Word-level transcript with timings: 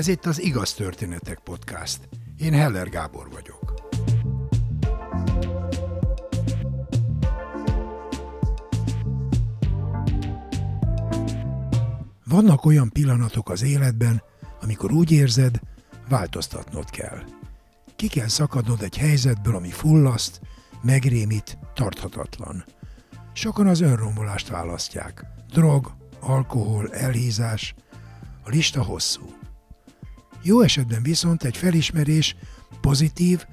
Ez 0.00 0.08
itt 0.08 0.26
az 0.26 0.42
Igaz 0.42 0.74
Történetek 0.74 1.38
Podcast. 1.38 2.08
Én 2.38 2.52
Heller 2.52 2.88
Gábor 2.88 3.30
vagyok. 3.30 3.74
Vannak 12.24 12.64
olyan 12.64 12.88
pillanatok 12.88 13.50
az 13.50 13.62
életben, 13.62 14.22
amikor 14.60 14.92
úgy 14.92 15.10
érzed, 15.10 15.60
változtatnod 16.08 16.90
kell. 16.90 17.22
Ki 17.96 18.08
kell 18.08 18.28
szakadnod 18.28 18.82
egy 18.82 18.96
helyzetből, 18.96 19.54
ami 19.54 19.70
fullaszt, 19.70 20.40
megrémít, 20.82 21.58
tarthatatlan. 21.74 22.64
Sokan 23.32 23.66
az 23.66 23.80
önrombolást 23.80 24.48
választják. 24.48 25.24
Drog, 25.52 25.92
alkohol, 26.20 26.92
elhízás. 26.94 27.74
A 28.44 28.48
lista 28.48 28.82
hosszú. 28.82 29.38
Jó 30.42 30.60
esetben 30.60 31.02
viszont 31.02 31.44
egy 31.44 31.56
felismerés 31.56 32.36
pozitív, 32.80 33.44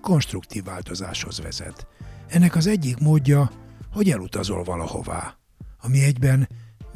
konstruktív 0.00 0.64
változáshoz 0.64 1.40
vezet. 1.40 1.86
Ennek 2.28 2.56
az 2.56 2.66
egyik 2.66 2.98
módja, 2.98 3.50
hogy 3.92 4.10
elutazol 4.10 4.62
valahová, 4.64 5.36
ami 5.80 6.04
egyben 6.04 6.48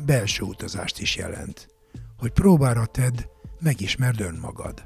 belső 0.07 0.43
utazást 0.45 1.01
is 1.01 1.17
jelent. 1.17 1.69
Hogy 2.19 2.31
próbára 2.31 2.87
tedd, 2.87 3.15
megismerd 3.61 4.21
önmagad. 4.21 4.83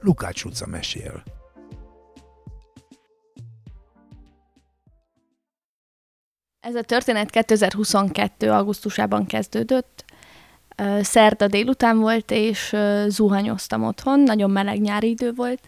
Lukács 0.00 0.44
utca 0.44 0.66
mesél. 0.66 1.22
Ez 6.60 6.74
a 6.74 6.82
történet 6.82 7.30
2022. 7.30 8.50
augusztusában 8.50 9.26
kezdődött. 9.26 10.04
Szerda 11.00 11.46
délután 11.46 11.98
volt, 11.98 12.30
és 12.30 12.76
zuhanyoztam 13.06 13.84
otthon, 13.84 14.20
nagyon 14.20 14.50
meleg 14.50 14.80
nyári 14.80 15.08
idő 15.08 15.32
volt, 15.32 15.60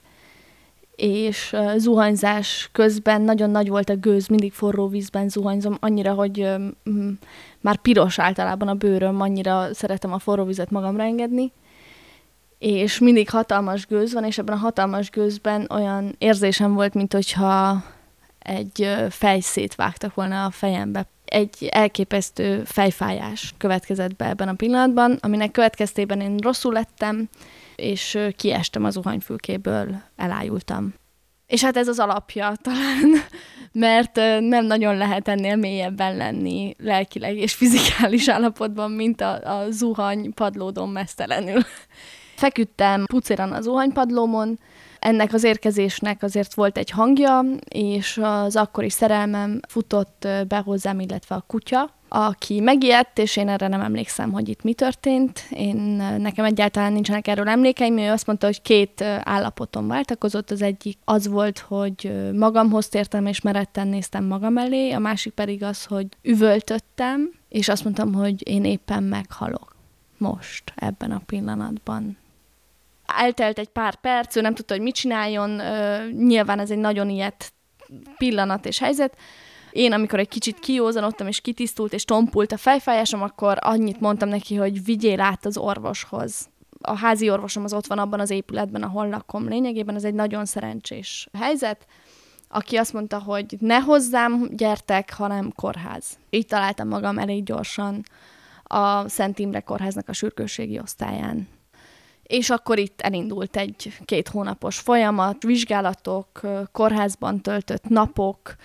és 0.96 1.56
zuhanyzás 1.76 2.68
közben 2.72 3.20
nagyon 3.20 3.50
nagy 3.50 3.68
volt 3.68 3.90
a 3.90 3.96
gőz, 3.96 4.27
mindig 4.27 4.52
forró 4.52 4.88
vízben 4.88 5.28
zuhanyzom, 5.28 5.77
annyira, 5.80 6.12
hogy 6.12 6.50
már 7.60 7.77
piros 7.77 8.18
általában 8.18 8.68
a 8.68 8.74
bőröm, 8.74 9.20
annyira 9.20 9.74
szeretem 9.74 10.12
a 10.12 10.18
forró 10.18 10.44
vizet 10.44 10.70
magamra 10.70 11.02
engedni, 11.02 11.52
és 12.58 12.98
mindig 12.98 13.30
hatalmas 13.30 13.86
gőz 13.86 14.12
van, 14.12 14.24
és 14.24 14.38
ebben 14.38 14.54
a 14.54 14.58
hatalmas 14.58 15.10
gőzben 15.10 15.66
olyan 15.70 16.14
érzésem 16.18 16.74
volt, 16.74 16.94
mint 16.94 17.12
hogyha 17.12 17.84
egy 18.38 18.88
fejszét 19.10 19.74
vágtak 19.74 20.14
volna 20.14 20.44
a 20.44 20.50
fejembe. 20.50 21.06
Egy 21.27 21.69
elképesztő 21.70 22.62
fejfájás 22.64 23.55
következett 23.56 24.16
be 24.16 24.28
ebben 24.28 24.48
a 24.48 24.55
pillanatban, 24.55 25.19
aminek 25.20 25.50
következtében 25.50 26.20
én 26.20 26.36
rosszul 26.36 26.72
lettem, 26.72 27.28
és 27.77 28.18
kiestem 28.36 28.84
az 28.84 28.92
zuhanyfülkéből, 28.92 30.02
elájultam. 30.16 30.94
És 31.46 31.64
hát 31.64 31.77
ez 31.77 31.88
az 31.88 31.98
alapja 31.98 32.52
talán, 32.62 33.10
mert 33.72 34.16
nem 34.41 34.64
nagyon 34.64 34.96
lehet 34.96 35.28
ennél 35.28 35.56
mélyebben 35.56 36.16
lenni 36.16 36.74
lelkileg 36.78 37.36
és 37.36 37.55
fizikális 37.55 38.28
állapotban, 38.36 38.90
mint 38.90 39.20
a, 39.20 39.58
a 39.58 39.70
zuhany 39.70 40.34
padlódon 40.34 40.88
mesztelenül. 40.88 41.61
Feküdtem 42.34 43.05
pucéran 43.05 43.52
a 43.52 43.61
zuhanypadlómon, 43.61 44.58
ennek 45.06 45.32
az 45.32 45.44
érkezésnek 45.44 46.22
azért 46.22 46.54
volt 46.54 46.78
egy 46.78 46.90
hangja, 46.90 47.44
és 47.68 48.20
az 48.22 48.56
akkori 48.56 48.90
szerelmem 48.90 49.60
futott 49.68 50.28
be 50.48 50.58
hozzám, 50.58 51.00
illetve 51.00 51.34
a 51.34 51.44
kutya, 51.46 51.94
aki 52.08 52.60
megijedt, 52.60 53.18
és 53.18 53.36
én 53.36 53.48
erre 53.48 53.68
nem 53.68 53.80
emlékszem, 53.80 54.33
hogy 54.33 54.48
itt 54.48 54.62
mi 54.62 54.72
történt. 54.72 55.46
Én, 55.50 55.77
nekem 56.18 56.45
egyáltalán 56.45 56.92
nincsenek 56.92 57.27
erről 57.27 57.48
emlékeim, 57.48 57.98
ő 57.98 58.11
azt 58.11 58.27
mondta, 58.27 58.46
hogy 58.46 58.62
két 58.62 59.02
állapotom 59.20 59.89
váltakozott. 59.89 60.50
Az 60.50 60.62
egyik 60.62 60.98
az 61.05 61.28
volt, 61.28 61.58
hogy 61.58 62.30
magamhoz 62.33 62.89
tértem, 62.89 63.27
és 63.27 63.40
meretten 63.40 63.89
néztem 63.89 64.24
magam 64.24 64.58
elé, 64.58 64.90
a 64.90 64.98
másik 64.98 65.33
pedig 65.33 65.62
az, 65.62 65.84
hogy 65.84 66.06
üvöltöttem, 66.22 67.30
és 67.48 67.68
azt 67.68 67.84
mondtam, 67.84 68.14
hogy 68.14 68.48
én 68.48 68.64
éppen 68.64 69.02
meghalok. 69.02 69.77
Most, 70.18 70.72
ebben 70.77 71.11
a 71.11 71.22
pillanatban 71.27 72.16
eltelt 73.16 73.58
egy 73.58 73.68
pár 73.68 73.94
perc, 73.94 74.36
ő 74.36 74.40
nem 74.40 74.54
tudta, 74.54 74.74
hogy 74.74 74.82
mit 74.82 74.94
csináljon, 74.94 75.60
nyilván 76.10 76.58
ez 76.58 76.70
egy 76.70 76.78
nagyon 76.78 77.08
ilyet 77.08 77.52
pillanat 78.16 78.66
és 78.66 78.78
helyzet. 78.78 79.16
Én, 79.70 79.92
amikor 79.92 80.18
egy 80.18 80.28
kicsit 80.28 80.58
kiózanodtam, 80.58 81.27
és 81.27 81.40
kitisztult, 81.40 81.92
és 81.92 82.04
tompult 82.04 82.52
a 82.52 82.56
fejfájásom, 82.56 83.22
akkor 83.22 83.56
annyit 83.60 84.00
mondtam 84.00 84.28
neki, 84.28 84.54
hogy 84.54 84.84
vigyél 84.84 85.20
át 85.20 85.46
az 85.46 85.56
orvoshoz. 85.56 86.48
A 86.80 86.96
házi 86.98 87.30
orvosom 87.30 87.64
az 87.64 87.72
ott 87.72 87.86
van 87.86 87.98
abban 87.98 88.20
az 88.20 88.30
épületben, 88.30 88.82
ahol 88.82 89.08
lakom. 89.08 89.48
Lényegében 89.48 89.94
ez 89.94 90.04
egy 90.04 90.14
nagyon 90.14 90.44
szerencsés 90.44 91.28
helyzet 91.38 91.86
aki 92.48 92.77
azt 92.77 92.92
mondta, 92.92 93.18
hogy 93.18 93.56
ne 93.58 93.78
hozzám 93.78 94.48
gyertek, 94.50 95.14
hanem 95.14 95.52
kórház. 95.52 96.18
Így 96.30 96.46
találtam 96.46 96.88
magam 96.88 97.18
elég 97.18 97.44
gyorsan 97.44 98.02
a 98.62 99.08
Szent 99.08 99.38
Imre 99.38 99.60
kórháznak 99.60 100.08
a 100.08 100.12
sürgősségi 100.12 100.78
osztályán 100.78 101.48
és 102.27 102.51
akkor 102.51 102.79
itt 102.79 103.01
elindult 103.01 103.57
egy 103.57 103.92
két 104.05 104.29
hónapos 104.29 104.79
folyamat, 104.79 105.42
vizsgálatok, 105.42 106.41
kórházban 106.73 107.41
töltött 107.41 107.89
napok, 107.89 108.57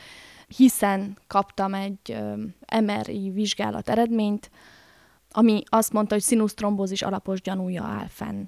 hiszen 0.48 1.18
kaptam 1.28 1.74
egy 1.74 2.18
MRI 2.82 3.30
vizsgálat 3.30 3.90
eredményt, 3.90 4.52
ami 5.32 5.64
azt 5.66 5.94
mondta, 5.94 6.14
hogy 6.14 6.24
színusztrombózis 6.24 7.02
alapos 7.02 7.42
gyanúja 7.42 7.84
áll 7.84 8.08
fenn. 8.08 8.46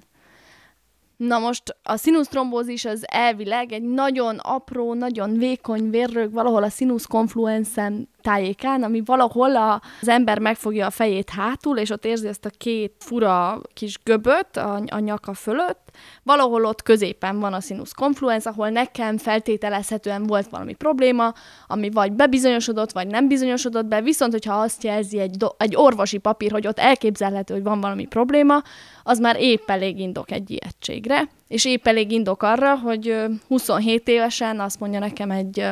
Na 1.16 1.38
most 1.38 1.76
a 1.82 1.96
színusztrombózis 1.96 2.84
az 2.84 3.04
elvileg 3.06 3.72
egy 3.72 3.82
nagyon 3.82 4.38
apró, 4.38 4.94
nagyon 4.94 5.38
vékony 5.38 5.90
vérrög 5.90 6.32
valahol 6.32 6.62
a 6.62 6.68
színusz 6.68 7.04
konfluenszen 7.04 8.08
tájékán, 8.24 8.82
ami 8.82 9.02
valahol 9.04 9.56
a, 9.56 9.82
az 10.00 10.08
ember 10.08 10.38
megfogja 10.38 10.86
a 10.86 10.90
fejét 10.90 11.30
hátul, 11.30 11.78
és 11.78 11.90
ott 11.90 12.04
érzi 12.04 12.28
ezt 12.28 12.44
a 12.44 12.50
két 12.58 12.92
fura 12.98 13.60
kis 13.74 13.98
göböt 14.04 14.56
a, 14.56 14.82
a 14.86 14.98
nyaka 14.98 15.34
fölött. 15.34 15.90
Valahol 16.22 16.64
ott 16.64 16.82
középen 16.82 17.40
van 17.40 17.52
a 17.52 17.60
színusz 17.60 17.92
konfluens, 17.92 18.46
ahol 18.46 18.68
nekem 18.68 19.16
feltételezhetően 19.18 20.22
volt 20.22 20.48
valami 20.48 20.74
probléma, 20.74 21.32
ami 21.66 21.90
vagy 21.90 22.12
bebizonyosodott, 22.12 22.92
vagy 22.92 23.06
nem 23.06 23.28
bizonyosodott 23.28 23.86
be, 23.86 24.00
viszont 24.00 24.32
hogyha 24.32 24.54
azt 24.54 24.84
jelzi 24.84 25.18
egy, 25.18 25.36
do, 25.36 25.48
egy 25.56 25.76
orvosi 25.76 26.18
papír, 26.18 26.50
hogy 26.50 26.66
ott 26.66 26.78
elképzelhető, 26.78 27.54
hogy 27.54 27.62
van 27.62 27.80
valami 27.80 28.06
probléma, 28.06 28.62
az 29.02 29.18
már 29.18 29.36
épp 29.40 29.70
elég 29.70 29.98
indok 29.98 30.30
egy 30.30 30.50
ijegységre, 30.50 31.28
és 31.48 31.64
épp 31.64 31.86
elég 31.86 32.10
indok 32.10 32.42
arra, 32.42 32.78
hogy 32.78 33.16
27 33.48 34.08
évesen 34.08 34.60
azt 34.60 34.80
mondja 34.80 34.98
nekem 34.98 35.30
egy 35.30 35.66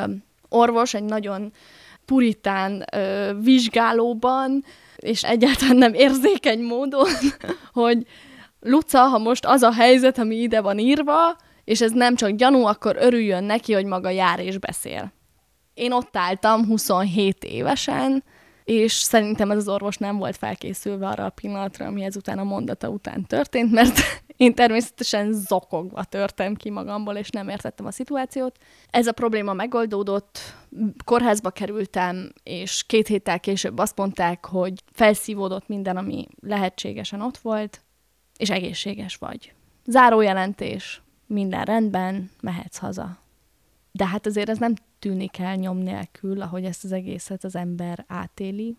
orvos, 0.49 0.95
egy 0.95 1.05
nagyon 1.05 1.53
puritán 2.05 2.85
ö, 2.93 3.33
vizsgálóban, 3.43 4.65
és 4.97 5.23
egyáltalán 5.23 5.77
nem 5.77 5.95
érzékeny 5.95 6.63
módon, 6.63 7.09
hogy 7.73 8.07
Luca, 8.61 8.99
ha 8.99 9.19
most 9.19 9.47
az 9.47 9.63
a 9.63 9.73
helyzet, 9.73 10.19
ami 10.19 10.37
ide 10.37 10.61
van 10.61 10.79
írva, 10.79 11.37
és 11.65 11.81
ez 11.81 11.93
nem 11.93 12.15
csak 12.15 12.31
gyanú, 12.31 12.65
akkor 12.65 12.97
örüljön 12.99 13.45
neki, 13.45 13.73
hogy 13.73 13.85
maga 13.85 14.11
jár 14.11 14.41
és 14.41 14.59
beszél. 14.59 15.13
Én 15.75 15.93
ott 15.93 16.17
álltam 16.17 16.67
27 16.67 17.45
évesen, 17.45 18.25
és 18.65 18.93
szerintem 18.93 19.51
ez 19.51 19.57
az 19.57 19.69
orvos 19.69 19.97
nem 19.97 20.17
volt 20.17 20.37
felkészülve 20.37 21.07
arra 21.07 21.25
a 21.25 21.31
pillanatra, 21.31 21.87
ami 21.87 22.05
ezután 22.05 22.39
a 22.39 22.45
mondata 22.45 22.89
után 22.89 23.27
történt, 23.27 23.73
mert 23.73 23.99
én 24.37 24.55
természetesen 24.55 25.33
zokogva 25.33 26.05
törtem 26.05 26.55
ki 26.55 26.71
magamból, 26.71 27.17
és 27.17 27.31
nem 27.31 27.49
értettem 27.49 27.87
a 27.87 27.91
szituációt. 27.91 28.59
Ez 28.91 29.07
a 29.07 29.13
probléma 29.13 29.53
megoldódott, 29.53 30.39
kórházba 31.05 31.51
kerültem, 31.51 32.33
és 32.43 32.83
két 32.87 33.07
héttel 33.07 33.41
később 33.41 33.79
azt 33.79 33.97
mondták, 33.97 34.47
hogy 34.47 34.83
felszívódott 34.93 35.69
minden, 35.69 35.97
ami 35.97 36.27
lehetségesen 36.41 37.21
ott 37.21 37.39
volt, 37.39 37.81
és 38.37 38.51
egészséges 38.51 39.17
vagy. 39.17 39.55
Zárójelentés, 39.87 41.03
minden 41.27 41.65
rendben, 41.65 42.31
mehetsz 42.41 42.79
haza. 42.79 43.19
De 43.93 44.07
hát 44.07 44.27
azért 44.27 44.49
ez 44.49 44.59
nem 44.59 44.75
tűnik 44.99 45.39
el 45.39 45.55
nyom 45.55 45.79
nélkül, 45.79 46.41
ahogy 46.41 46.65
ezt 46.65 46.85
az 46.85 46.93
egészet 46.93 47.45
az 47.45 47.57
ember 47.57 48.05
átéli. 48.09 48.77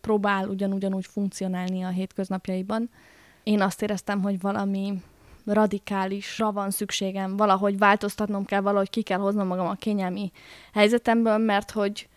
Próbál 0.00 0.48
ugyanúgy 0.48 1.06
funkcionálni 1.06 1.82
a 1.82 1.88
hétköznapjaiban. 1.88 2.90
Én 3.42 3.60
azt 3.60 3.82
éreztem, 3.82 4.22
hogy 4.22 4.40
valami 4.40 5.02
radikálisra 5.44 6.52
van 6.52 6.70
szükségem, 6.70 7.36
valahogy 7.36 7.78
változtatnom 7.78 8.44
kell, 8.44 8.60
valahogy 8.60 8.90
ki 8.90 9.02
kell 9.02 9.18
hoznom 9.18 9.46
magam 9.46 9.66
a 9.66 9.74
kényelmi 9.74 10.30
helyzetemből, 10.72 11.38
mert 11.38 11.70
hogy 11.70 12.08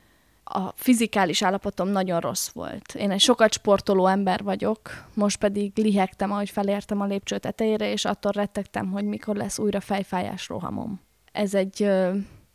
a 0.43 0.71
fizikális 0.75 1.41
állapotom 1.43 1.87
nagyon 1.87 2.19
rossz 2.19 2.49
volt. 2.49 2.95
Én 2.95 3.11
egy 3.11 3.19
sokat 3.19 3.53
sportoló 3.53 4.07
ember 4.07 4.43
vagyok, 4.43 4.79
most 5.13 5.37
pedig 5.37 5.71
lihegtem, 5.75 6.31
ahogy 6.31 6.49
felértem 6.49 7.01
a 7.01 7.05
lépcső 7.05 7.37
tetejére, 7.37 7.91
és 7.91 8.05
attól 8.05 8.31
rettegtem, 8.31 8.91
hogy 8.91 9.05
mikor 9.05 9.35
lesz 9.35 9.59
újra 9.59 9.79
fejfájás 9.79 10.47
rohamom. 10.47 11.01
Ez 11.31 11.53
egy 11.53 11.89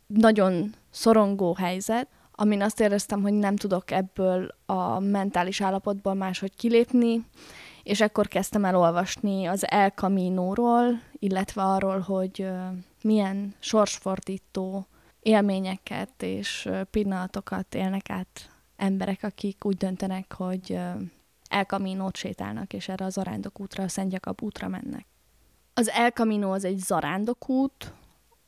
nagyon 0.07 0.73
szorongó 0.89 1.53
helyzet, 1.53 2.07
amin 2.31 2.61
azt 2.61 2.79
éreztem, 2.79 3.21
hogy 3.21 3.33
nem 3.33 3.55
tudok 3.55 3.91
ebből 3.91 4.55
a 4.65 4.99
mentális 4.99 5.61
állapotból 5.61 6.13
máshogy 6.13 6.55
kilépni, 6.55 7.25
és 7.89 8.01
ekkor 8.01 8.27
kezdtem 8.27 8.65
el 8.65 8.75
olvasni 8.75 9.45
az 9.45 9.69
El 9.69 9.89
Camino-ról, 9.89 11.01
illetve 11.13 11.63
arról, 11.63 11.99
hogy 11.99 12.47
milyen 13.01 13.55
sorsfordító 13.59 14.87
élményeket 15.19 16.23
és 16.23 16.69
pillanatokat 16.91 17.75
élnek 17.75 18.09
át 18.09 18.49
emberek, 18.75 19.23
akik 19.23 19.65
úgy 19.65 19.77
döntenek, 19.77 20.33
hogy 20.33 20.79
El 21.49 21.63
Camino-t 21.63 22.15
sétálnak, 22.15 22.73
és 22.73 22.87
erre 22.87 23.05
a 23.05 23.09
zarándok 23.09 23.59
útra, 23.59 23.83
a 23.83 23.87
Szent 23.87 24.13
Jakab 24.13 24.41
útra 24.41 24.67
mennek. 24.67 25.05
Az 25.73 25.89
El 25.89 26.09
Camino 26.09 26.53
az 26.53 26.63
egy 26.63 26.77
zarándokút, 26.77 27.93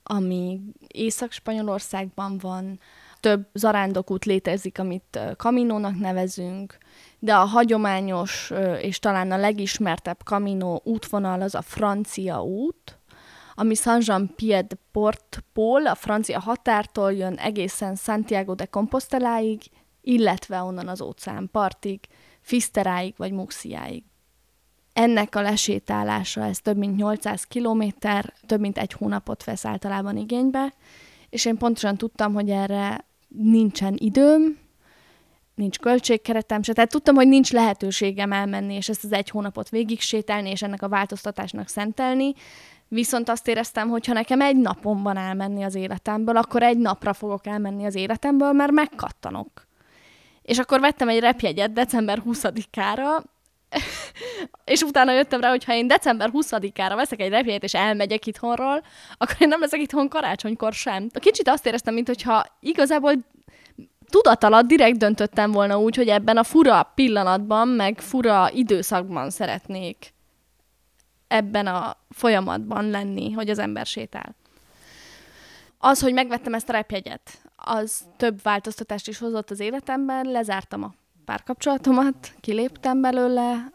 ami 0.04 0.62
Észak-Spanyolországban 0.88 2.38
van, 2.38 2.80
több 3.20 3.48
zarándokút 3.54 4.26
létezik, 4.26 4.80
amit 4.80 5.20
kaminónak 5.38 6.00
nevezünk, 6.00 6.78
de 7.24 7.36
a 7.36 7.46
hagyományos 7.46 8.52
és 8.82 9.00
talán 9.00 9.32
a 9.32 9.38
legismertebb 9.38 10.24
kaminó 10.24 10.82
útvonal 10.84 11.42
az 11.42 11.56
a 11.56 11.62
francia 11.62 12.44
út, 12.44 13.00
ami 13.56 13.76
Saint-Jean-Pied-Port-Pól, 13.76 15.88
a 15.88 15.96
francia 15.96 16.40
határtól 16.40 17.14
jön 17.14 17.34
egészen 17.34 17.96
Santiago 17.96 18.56
de 18.56 18.66
Composteláig, 18.66 19.62
illetve 20.02 20.62
onnan 20.62 20.88
az 20.88 21.02
óceánpartig, 21.02 22.00
Fiszteráig 22.42 23.14
vagy 23.18 23.32
Muxiáig. 23.32 24.04
Ennek 24.94 25.36
a 25.36 25.42
lesétálása, 25.42 26.44
ez 26.44 26.60
több 26.60 26.78
mint 26.78 26.96
800 26.96 27.44
kilométer, 27.44 28.34
több 28.46 28.60
mint 28.60 28.78
egy 28.78 28.94
hónapot 28.94 29.44
vesz 29.44 29.66
általában 29.66 30.18
igénybe, 30.18 30.74
és 31.30 31.46
én 31.46 31.58
pontosan 31.58 31.98
tudtam, 31.98 32.34
hogy 32.34 32.50
erre 32.50 33.06
nincsen 33.28 33.96
időm, 33.98 34.60
nincs 35.62 35.80
költségkeretem 35.80 36.64
se, 36.64 36.74
tehát 36.74 36.90
tudtam, 36.90 37.16
hogy 37.16 37.28
nincs 37.28 37.52
lehetőségem 37.52 38.32
elmenni, 38.32 38.74
és 38.74 38.90
ezt 38.90 39.04
az 39.04 39.12
egy 39.12 39.30
hónapot 39.30 39.70
végig 39.70 40.00
sétálni, 40.00 40.50
és 40.50 40.62
ennek 40.62 40.82
a 40.82 40.90
változtatásnak 40.90 41.68
szentelni, 41.68 42.34
viszont 42.88 43.30
azt 43.30 43.48
éreztem, 43.48 43.90
hogy 43.90 44.06
ha 44.06 44.14
nekem 44.14 44.42
egy 44.42 44.56
napom 44.56 45.04
van 45.04 45.18
elmenni 45.18 45.64
az 45.64 45.76
életemből, 45.76 46.38
akkor 46.38 46.64
egy 46.64 46.78
napra 46.78 47.14
fogok 47.14 47.48
elmenni 47.48 47.86
az 47.86 47.96
életemből, 47.96 48.52
mert 48.52 48.72
megkattanok. 48.72 49.68
És 50.42 50.58
akkor 50.60 50.80
vettem 50.80 51.10
egy 51.10 51.20
repjegyet 51.20 51.74
december 51.74 52.22
20-ára, 52.26 53.24
és 54.66 54.82
utána 54.82 55.12
jöttem 55.12 55.42
rá, 55.42 55.50
hogy 55.50 55.64
ha 55.64 55.74
én 55.74 55.88
december 55.88 56.30
20-ára 56.34 56.96
veszek 56.96 57.22
egy 57.22 57.30
repjegyet, 57.30 57.64
és 57.64 57.74
elmegyek 57.74 58.26
itthonról, 58.26 58.84
akkor 59.18 59.36
én 59.40 59.48
nem 59.48 59.60
leszek 59.60 59.80
itthon 59.80 60.10
karácsonykor 60.10 60.74
sem. 60.74 61.10
Kicsit 61.14 61.48
azt 61.50 61.66
éreztem, 61.66 61.94
mintha 61.94 62.46
igazából 62.60 63.14
tudat 64.12 64.44
alatt 64.44 64.68
direkt 64.68 64.98
döntöttem 64.98 65.52
volna 65.52 65.80
úgy, 65.80 65.96
hogy 65.96 66.08
ebben 66.08 66.38
a 66.38 66.44
fura 66.44 66.92
pillanatban, 66.96 67.68
meg 67.68 68.00
fura 68.00 68.50
időszakban 68.52 69.30
szeretnék 69.30 70.14
ebben 71.28 71.68
a 71.68 71.98
folyamatban 72.10 72.90
lenni, 72.90 73.32
hogy 73.32 73.50
az 73.50 73.60
ember 73.60 73.86
sétál. 73.86 74.36
Az, 75.78 76.02
hogy 76.02 76.14
megvettem 76.14 76.54
ezt 76.54 76.70
a 76.70 76.72
repjegyet, 76.72 77.42
az 77.56 78.04
több 78.18 78.42
változtatást 78.42 79.08
is 79.08 79.18
hozott 79.18 79.50
az 79.50 79.60
életemben, 79.60 80.26
lezártam 80.26 80.84
a 80.84 80.94
párkapcsolatomat, 81.26 82.34
kiléptem 82.40 83.02
belőle, 83.02 83.72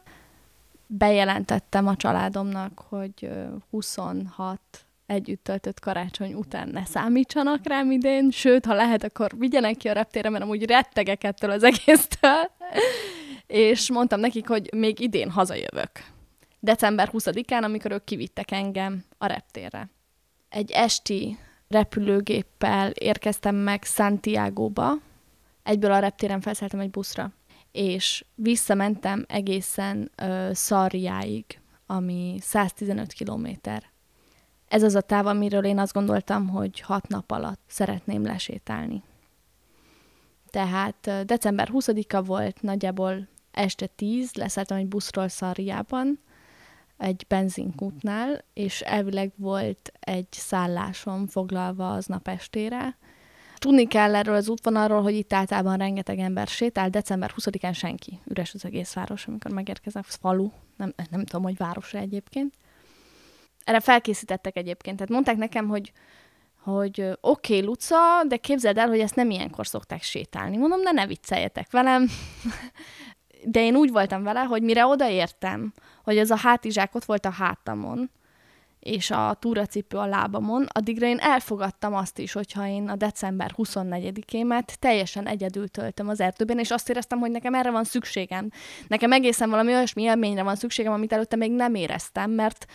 bejelentettem 0.86 1.86
a 1.86 1.96
családomnak, 1.96 2.84
hogy 2.88 3.30
26 3.70 4.60
együtt 5.06 5.44
töltött 5.44 5.81
karácsony 5.81 6.35
után 6.35 6.69
ne 6.69 6.85
számítsanak 6.85 7.67
rám 7.67 7.91
idén, 7.91 8.31
sőt, 8.31 8.64
ha 8.64 8.75
lehet, 8.75 9.05
akkor 9.05 9.38
vigyenek 9.38 9.76
ki 9.76 9.88
a 9.88 9.93
reptére, 9.93 10.29
mert 10.29 10.44
amúgy 10.44 10.67
rettegek 10.67 11.25
ettől 11.25 11.50
az 11.50 11.62
egésztől. 11.62 12.50
és 13.47 13.91
mondtam 13.91 14.20
nekik, 14.20 14.49
hogy 14.49 14.73
még 14.75 15.00
idén 15.00 15.31
hazajövök. 15.31 15.91
December 16.61 17.11
20-án, 17.12 17.62
amikor 17.62 17.91
ők 17.91 18.05
kivittek 18.05 18.50
engem 18.50 19.05
a 19.19 19.26
reptérre. 19.26 19.91
Egy 20.49 20.70
esti 20.70 21.38
repülőgéppel 21.69 22.91
érkeztem 22.91 23.55
meg 23.55 23.82
Santiago-ba, 23.82 24.93
egyből 25.62 25.93
a 25.93 25.99
reptéren 25.99 26.41
felszálltam 26.41 26.81
egy 26.81 26.91
buszra, 26.91 27.32
és 27.73 28.25
visszamentem 28.35 29.25
egészen 29.29 30.11
uh, 30.23 30.53
Szarjáig, 30.53 31.61
ami 31.87 32.38
115 32.41 33.12
kilométer. 33.12 33.94
Ez 34.68 34.82
az 34.82 34.94
a 34.94 35.00
táv, 35.00 35.26
amiről 35.26 35.64
én 35.64 35.78
azt 35.78 35.92
gondoltam, 35.92 36.48
hogy 36.48 36.80
hat 36.80 37.08
nap 37.08 37.30
alatt 37.30 37.60
szeretném 37.66 38.24
lesétálni. 38.24 39.02
Tehát 40.50 41.26
december 41.26 41.68
20-a 41.72 42.22
volt, 42.22 42.62
nagyjából 42.62 43.28
este 43.50 43.86
10, 43.86 44.34
leszálltam 44.34 44.76
egy 44.76 44.86
buszról 44.86 45.28
Szarjában, 45.28 46.20
egy 46.96 47.24
benzinkútnál, 47.28 48.44
és 48.54 48.80
elvileg 48.80 49.32
volt 49.36 49.92
egy 50.00 50.26
szállásom 50.30 51.26
foglalva 51.26 51.92
aznap 51.92 52.28
estére. 52.28 52.96
Tudni 53.58 53.86
kell 53.86 54.14
erről 54.14 54.34
az 54.34 54.48
útvonalról, 54.48 55.02
hogy 55.02 55.14
itt 55.14 55.32
általában 55.32 55.76
rengeteg 55.76 56.19
ember 56.19 56.46
sétál, 56.46 56.90
december 56.90 57.32
20-án 57.36 57.74
senki. 57.74 58.20
Üres 58.24 58.54
az 58.54 58.64
egész 58.64 58.92
város, 58.92 59.26
amikor 59.26 59.50
megérkezek, 59.50 60.04
falu, 60.04 60.50
nem, 60.76 60.94
nem 61.10 61.24
tudom, 61.24 61.42
hogy 61.42 61.56
városra 61.56 61.98
egyébként. 61.98 62.54
Erre 63.66 63.80
felkészítettek 63.80 64.56
egyébként, 64.56 64.96
tehát 64.96 65.12
mondták 65.12 65.36
nekem, 65.36 65.68
hogy 65.68 65.92
hogy 66.62 67.00
oké, 67.20 67.54
okay, 67.54 67.66
Luca, 67.66 68.24
de 68.28 68.36
képzeld 68.36 68.78
el, 68.78 68.88
hogy 68.88 69.00
ezt 69.00 69.14
nem 69.14 69.30
ilyenkor 69.30 69.66
szokták 69.66 70.02
sétálni. 70.02 70.56
Mondom, 70.56 70.82
de 70.82 70.92
ne 70.92 71.06
vicceljetek 71.06 71.70
velem. 71.70 72.06
de 73.44 73.60
én 73.60 73.76
úgy 73.76 73.90
voltam 73.90 74.22
vele, 74.22 74.40
hogy 74.40 74.62
mire 74.62 74.86
odaértem, 74.86 75.72
hogy 76.04 76.18
ez 76.18 76.30
a 76.30 76.36
hátizsák 76.36 76.94
ott 76.94 77.04
volt 77.04 77.26
a 77.26 77.30
hátamon, 77.30 78.10
és 78.80 79.10
a 79.10 79.36
túracipő 79.40 79.96
a 79.96 80.06
lábamon, 80.06 80.66
addigra 80.72 81.06
én 81.06 81.19
elfogadtam 81.19 81.94
azt 81.94 82.19
is, 82.19 82.32
hogyha 82.32 82.66
én 82.66 82.88
a 82.88 82.96
december 82.96 83.52
24-émet 83.56 84.74
teljesen 84.78 85.26
egyedül 85.26 85.69
töltöm 85.69 86.08
az 86.08 86.20
erdőben, 86.20 86.58
és 86.58 86.70
azt 86.70 86.88
éreztem, 86.88 87.19
hogy 87.19 87.30
nekem 87.30 87.54
erre 87.54 87.70
van 87.70 87.84
szükségem. 87.84 88.50
Nekem 88.88 89.12
egészen 89.12 89.50
valami 89.50 89.72
olyasmi 89.72 90.02
élményre 90.02 90.42
van 90.42 90.56
szükségem, 90.56 90.92
amit 90.92 91.12
előtte 91.12 91.36
még 91.36 91.52
nem 91.52 91.74
éreztem, 91.74 92.30
mert 92.30 92.66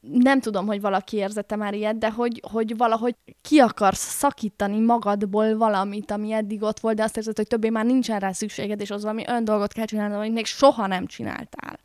nem 0.00 0.40
tudom, 0.40 0.66
hogy 0.66 0.80
valaki 0.80 1.16
érzette 1.16 1.56
már 1.56 1.74
ilyet, 1.74 1.98
de 1.98 2.10
hogy, 2.10 2.42
hogy 2.52 2.76
valahogy 2.76 3.14
ki 3.42 3.58
akarsz 3.58 4.14
szakítani 4.14 4.80
magadból 4.80 5.56
valamit, 5.56 6.10
ami 6.10 6.32
eddig 6.32 6.62
ott 6.62 6.80
volt, 6.80 6.96
de 6.96 7.02
azt 7.02 7.16
érzed, 7.16 7.36
hogy 7.36 7.46
többé 7.46 7.68
már 7.68 7.84
nincsen 7.84 8.18
rá 8.18 8.32
szükséged, 8.32 8.80
és 8.80 8.90
az 8.90 9.02
valami 9.02 9.24
olyan 9.28 9.44
dolgot 9.44 9.72
kell 9.72 9.84
csinálni, 9.84 10.14
amit 10.14 10.32
még 10.32 10.46
soha 10.46 10.86
nem 10.86 11.06
csináltál. 11.06 11.78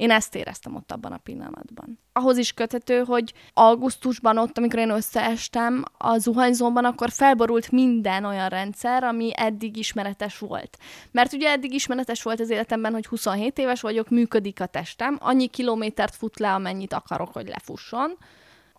Én 0.00 0.10
ezt 0.10 0.34
éreztem 0.34 0.74
ott 0.74 0.92
abban 0.92 1.12
a 1.12 1.16
pillanatban. 1.16 1.98
Ahhoz 2.12 2.36
is 2.36 2.52
köthető, 2.52 2.98
hogy 3.04 3.32
augusztusban 3.54 4.38
ott, 4.38 4.58
amikor 4.58 4.78
én 4.78 4.90
összeestem 4.90 5.84
a 5.98 6.18
zuhanyzóban, 6.18 6.84
akkor 6.84 7.10
felborult 7.10 7.70
minden 7.70 8.24
olyan 8.24 8.48
rendszer, 8.48 9.04
ami 9.04 9.30
eddig 9.34 9.76
ismeretes 9.76 10.38
volt. 10.38 10.78
Mert 11.10 11.32
ugye 11.32 11.50
eddig 11.50 11.74
ismeretes 11.74 12.22
volt 12.22 12.40
az 12.40 12.50
életemben, 12.50 12.92
hogy 12.92 13.06
27 13.06 13.58
éves 13.58 13.80
vagyok, 13.80 14.08
működik 14.08 14.60
a 14.60 14.66
testem, 14.66 15.18
annyi 15.20 15.46
kilométert 15.46 16.14
fut 16.14 16.38
le, 16.38 16.52
amennyit 16.52 16.92
akarok, 16.92 17.32
hogy 17.32 17.48
lefusson. 17.48 18.16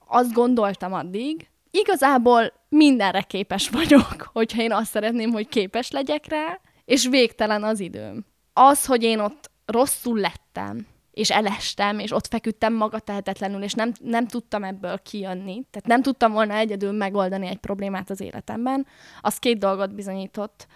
Azt 0.07 0.33
gondoltam 0.33 0.93
addig, 0.93 1.47
igazából 1.71 2.53
mindenre 2.69 3.21
képes 3.21 3.69
vagyok, 3.69 4.29
hogyha 4.33 4.61
én 4.61 4.71
azt 4.71 4.91
szeretném, 4.91 5.31
hogy 5.31 5.47
képes 5.47 5.91
legyek 5.91 6.25
rá, 6.27 6.59
és 6.85 7.07
végtelen 7.07 7.63
az 7.63 7.79
időm. 7.79 8.25
Az, 8.53 8.85
hogy 8.85 9.03
én 9.03 9.19
ott 9.19 9.49
rosszul 9.65 10.19
lettem, 10.19 10.85
és 11.11 11.31
elestem, 11.31 11.99
és 11.99 12.11
ott 12.11 12.27
feküdtem 12.27 12.73
maga 12.73 12.99
tehetetlenül, 12.99 13.63
és 13.63 13.73
nem, 13.73 13.91
nem 13.99 14.27
tudtam 14.27 14.63
ebből 14.63 14.97
kijönni. 14.97 15.63
Tehát 15.69 15.87
nem 15.87 16.01
tudtam 16.01 16.31
volna 16.31 16.53
egyedül 16.53 16.91
megoldani 16.91 17.47
egy 17.47 17.57
problémát 17.57 18.09
az 18.09 18.21
életemben. 18.21 18.85
Az 19.21 19.37
két 19.37 19.57
dolgot 19.57 19.95
bizonyított. 19.95 20.67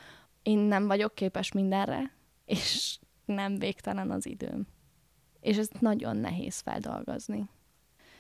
Én 0.44 0.58
nem 0.58 0.88
vagyok 0.88 1.16
képes 1.16 1.52
mindenre, 1.52 2.12
és 2.46 2.98
nem 3.26 3.58
végtelen 3.58 4.12
az 4.12 4.26
időm. 4.26 4.68
És 5.40 5.58
ezt 5.58 5.82
nagyon 5.82 6.18
nehéz 6.18 6.60
feldolgozni. 6.60 7.50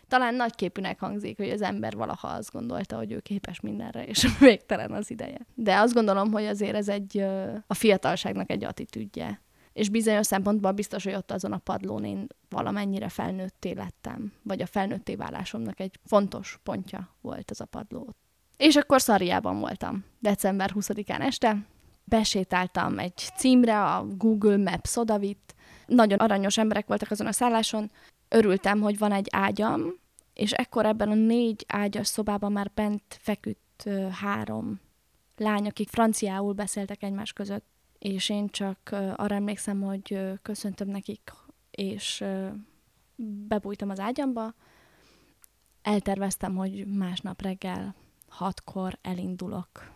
Talán 0.07 0.35
nagyképűnek 0.35 0.99
hangzik, 0.99 1.37
hogy 1.37 1.49
az 1.49 1.61
ember 1.61 1.95
valaha 1.95 2.27
azt 2.27 2.51
gondolta, 2.51 2.97
hogy 2.97 3.11
ő 3.11 3.19
képes 3.19 3.59
mindenre, 3.59 4.05
és 4.05 4.27
végtelen 4.39 4.91
az 4.91 5.11
ideje. 5.11 5.45
De 5.53 5.79
azt 5.79 5.93
gondolom, 5.93 6.31
hogy 6.31 6.45
azért 6.45 6.75
ez 6.75 6.89
egy 6.89 7.17
a 7.67 7.73
fiatalságnak 7.73 8.49
egy 8.51 8.63
attitűdje 8.63 9.41
és 9.75 9.89
bizonyos 9.89 10.25
szempontból 10.25 10.71
biztos, 10.71 11.03
hogy 11.03 11.13
ott 11.13 11.31
azon 11.31 11.51
a 11.51 11.57
padlón 11.57 12.03
én 12.05 12.27
valamennyire 12.49 13.09
felnőtté 13.09 13.71
lettem, 13.71 14.33
vagy 14.43 14.61
a 14.61 14.65
felnőtté 14.65 15.15
válásomnak 15.15 15.79
egy 15.79 15.99
fontos 16.05 16.59
pontja 16.63 17.15
volt 17.21 17.51
ez 17.51 17.59
a 17.59 17.65
padló. 17.65 18.09
És 18.57 18.75
akkor 18.75 19.01
Szariában 19.01 19.59
voltam, 19.59 20.05
december 20.19 20.71
20-án 20.73 21.21
este, 21.21 21.65
besétáltam 22.03 22.99
egy 22.99 23.17
címre, 23.37 23.83
a 23.83 24.05
Google 24.05 24.57
Maps 24.57 24.95
odavitt, 24.95 25.55
nagyon 25.85 26.19
aranyos 26.19 26.57
emberek 26.57 26.87
voltak 26.87 27.11
azon 27.11 27.27
a 27.27 27.31
szálláson, 27.31 27.91
örültem, 28.29 28.81
hogy 28.81 28.97
van 28.97 29.11
egy 29.11 29.27
ágyam, 29.31 29.81
és 30.33 30.51
ekkor 30.51 30.85
ebben 30.85 31.09
a 31.09 31.13
négy 31.13 31.65
ágyas 31.67 32.07
szobában 32.07 32.51
már 32.51 32.71
bent 32.75 33.03
feküdt 33.07 33.89
három 34.11 34.79
lány, 35.37 35.67
akik 35.67 35.89
franciául 35.89 36.53
beszéltek 36.53 37.03
egymás 37.03 37.33
között 37.33 37.74
és 38.05 38.29
én 38.29 38.49
csak 38.49 38.95
arra 39.15 39.35
emlékszem, 39.35 39.81
hogy 39.81 40.19
köszöntöm 40.41 40.87
nekik, 40.87 41.31
és 41.71 42.23
bebújtam 43.47 43.89
az 43.89 43.99
ágyamba, 43.99 44.53
elterveztem, 45.81 46.55
hogy 46.55 46.85
másnap 46.87 47.41
reggel 47.41 47.95
hatkor 48.27 48.97
elindulok. 49.01 49.91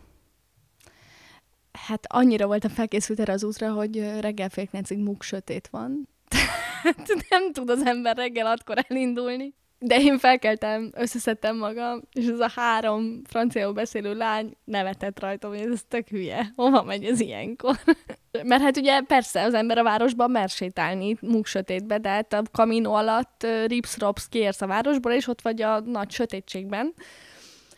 Hát 1.71 2.05
annyira 2.07 2.47
voltam 2.47 2.71
felkészült 2.71 3.19
erre 3.19 3.33
az 3.33 3.43
útra, 3.43 3.73
hogy 3.73 4.19
reggel 4.19 4.49
fél 4.49 4.67
mug 4.97 5.23
sötét 5.23 5.67
van. 5.67 6.07
Tehát 6.83 7.25
nem 7.29 7.51
tud 7.51 7.69
az 7.69 7.81
ember 7.85 8.15
reggel 8.15 8.45
hatkor 8.45 8.85
elindulni. 8.87 9.53
De 9.81 9.99
én 9.99 10.17
felkeltem, 10.17 10.91
összeszedtem 10.95 11.57
magam, 11.57 12.01
és 12.13 12.25
ez 12.25 12.39
a 12.39 12.51
három 12.55 13.21
franciául 13.25 13.73
beszélő 13.73 14.13
lány 14.13 14.57
nevetett 14.63 15.19
rajtam, 15.19 15.49
hogy 15.49 15.71
ez 15.71 15.81
tök 15.87 16.07
hülye. 16.07 16.51
Hova 16.55 16.83
megy 16.83 17.03
ez 17.03 17.19
ilyenkor? 17.19 17.79
Mert 18.43 18.61
hát 18.61 18.77
ugye 18.77 19.01
persze 19.01 19.43
az 19.43 19.53
ember 19.53 19.77
a 19.77 19.83
városban 19.83 20.31
mer 20.31 20.49
sétálni, 20.49 21.17
múk 21.21 21.45
sötétbe, 21.45 21.97
de 21.97 22.09
hát 22.09 22.33
a 22.33 22.41
kamino 22.51 22.93
alatt 22.93 23.47
rips-rops 23.67 24.29
kiérsz 24.29 24.61
a 24.61 24.67
városból, 24.67 25.11
és 25.11 25.27
ott 25.27 25.41
vagy 25.41 25.61
a 25.61 25.79
nagy 25.79 26.11
sötétségben. 26.11 26.93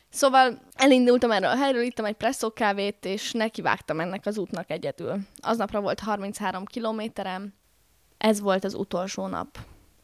Szóval 0.10 0.62
elindultam 0.76 1.32
erről 1.32 1.50
a 1.50 1.58
helyről, 1.58 1.82
ittam 1.82 2.06
egy 2.06 2.16
presszó 2.16 2.52
kávét, 2.52 3.06
és 3.06 3.32
nekivágtam 3.32 4.00
ennek 4.00 4.26
az 4.26 4.38
útnak 4.38 4.72
egyedül. 4.72 5.18
Aznapra 5.42 5.82
volt 5.82 6.00
33 6.00 6.66
kilométerem, 6.66 7.54
ez 8.18 8.40
volt 8.40 8.64
az 8.64 8.74
utolsó 8.74 9.28
nap 9.28 9.58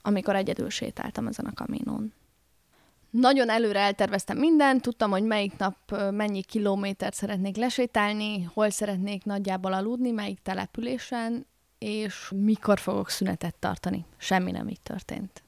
amikor 0.07 0.35
egyedül 0.35 0.69
sétáltam 0.69 1.27
ezen 1.27 1.45
a 1.45 1.53
kaminón. 1.53 2.13
Nagyon 3.09 3.49
előre 3.49 3.79
elterveztem 3.79 4.37
mindent, 4.37 4.81
tudtam, 4.81 5.11
hogy 5.11 5.23
melyik 5.23 5.57
nap 5.57 5.75
mennyi 6.11 6.41
kilométert 6.41 7.13
szeretnék 7.13 7.55
lesétálni, 7.55 8.43
hol 8.53 8.69
szeretnék 8.69 9.23
nagyjából 9.23 9.73
aludni, 9.73 10.11
melyik 10.11 10.39
településen, 10.41 11.45
és 11.77 12.31
mikor 12.35 12.79
fogok 12.79 13.09
szünetet 13.09 13.55
tartani. 13.55 14.05
Semmi 14.17 14.51
nem 14.51 14.67
így 14.67 14.81
történt. 14.81 15.41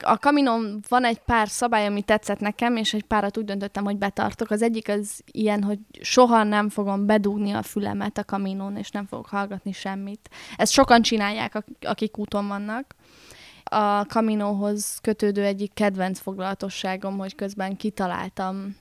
A 0.00 0.18
kaminon 0.18 0.80
van 0.88 1.04
egy 1.04 1.18
pár 1.18 1.48
szabály, 1.48 1.86
ami 1.86 2.02
tetszett 2.02 2.40
nekem, 2.40 2.76
és 2.76 2.94
egy 2.94 3.04
párat 3.04 3.38
úgy 3.38 3.44
döntöttem, 3.44 3.84
hogy 3.84 3.96
betartok. 3.96 4.50
Az 4.50 4.62
egyik 4.62 4.88
az 4.88 5.22
ilyen, 5.26 5.62
hogy 5.62 5.78
soha 6.00 6.42
nem 6.42 6.68
fogom 6.68 7.06
bedugni 7.06 7.52
a 7.52 7.62
fülemet 7.62 8.18
a 8.18 8.24
kaminon, 8.24 8.76
és 8.76 8.90
nem 8.90 9.06
fogok 9.06 9.26
hallgatni 9.26 9.72
semmit. 9.72 10.30
Ezt 10.56 10.72
sokan 10.72 11.02
csinálják, 11.02 11.64
akik 11.80 12.18
úton 12.18 12.48
vannak 12.48 12.94
a 13.74 14.04
Caminohoz 14.04 14.98
kötődő 15.02 15.44
egyik 15.44 15.74
kedvenc 15.74 16.18
foglalatosságom, 16.18 17.18
hogy 17.18 17.34
közben 17.34 17.76
kitaláltam 17.76 18.76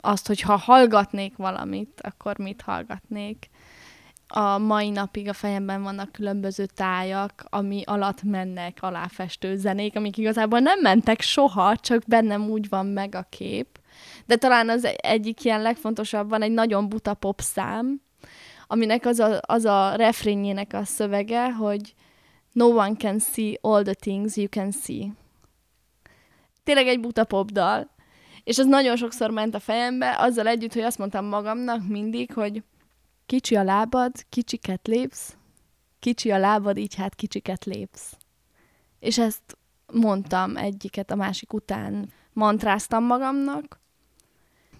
azt, 0.00 0.26
hogy 0.26 0.40
ha 0.40 0.56
hallgatnék 0.56 1.36
valamit, 1.36 2.00
akkor 2.02 2.38
mit 2.38 2.62
hallgatnék. 2.62 3.50
A 4.28 4.58
mai 4.58 4.90
napig 4.90 5.28
a 5.28 5.32
fejemben 5.32 5.82
vannak 5.82 6.12
különböző 6.12 6.66
tájak, 6.66 7.44
ami 7.50 7.82
alatt 7.86 8.22
mennek 8.22 8.78
aláfestő 8.80 9.56
zenék, 9.56 9.96
amik 9.96 10.16
igazából 10.16 10.58
nem 10.58 10.80
mentek 10.80 11.20
soha, 11.20 11.76
csak 11.76 12.02
bennem 12.06 12.48
úgy 12.48 12.68
van 12.68 12.86
meg 12.86 13.14
a 13.14 13.26
kép. 13.28 13.78
De 14.26 14.36
talán 14.36 14.68
az 14.68 14.88
egyik 14.96 15.44
ilyen 15.44 15.62
legfontosabb 15.62 16.28
van 16.28 16.42
egy 16.42 16.52
nagyon 16.52 16.88
buta 16.88 17.14
pop 17.14 17.40
szám, 17.40 18.00
aminek 18.66 19.06
az 19.06 19.18
a, 19.18 19.38
az 19.40 19.64
a 19.64 19.94
refrényének 19.94 20.72
a 20.72 20.84
szövege, 20.84 21.52
hogy 21.52 21.94
No 22.54 22.66
one 22.66 22.94
can 22.96 23.18
see 23.18 23.58
all 23.60 23.82
the 23.82 23.94
things 23.94 24.36
you 24.36 24.48
can 24.48 24.70
see. 24.70 25.12
Tényleg 26.62 26.86
egy 26.86 27.00
buta 27.00 27.24
popdal. 27.24 27.90
És 28.44 28.58
ez 28.58 28.66
nagyon 28.66 28.96
sokszor 28.96 29.30
ment 29.30 29.54
a 29.54 29.58
fejembe, 29.58 30.16
azzal 30.18 30.46
együtt, 30.46 30.72
hogy 30.72 30.82
azt 30.82 30.98
mondtam 30.98 31.24
magamnak 31.24 31.88
mindig, 31.88 32.32
hogy 32.32 32.62
kicsi 33.26 33.56
a 33.56 33.62
lábad, 33.62 34.12
kicsiket 34.28 34.86
lépsz, 34.86 35.36
kicsi 36.00 36.30
a 36.30 36.38
lábad, 36.38 36.78
így 36.78 36.94
hát 36.94 37.14
kicsiket 37.14 37.64
lépsz. 37.64 38.16
És 38.98 39.18
ezt 39.18 39.58
mondtam 39.92 40.56
egyiket 40.56 41.10
a 41.10 41.14
másik 41.14 41.52
után, 41.52 42.08
mantráztam 42.32 43.04
magamnak. 43.04 43.80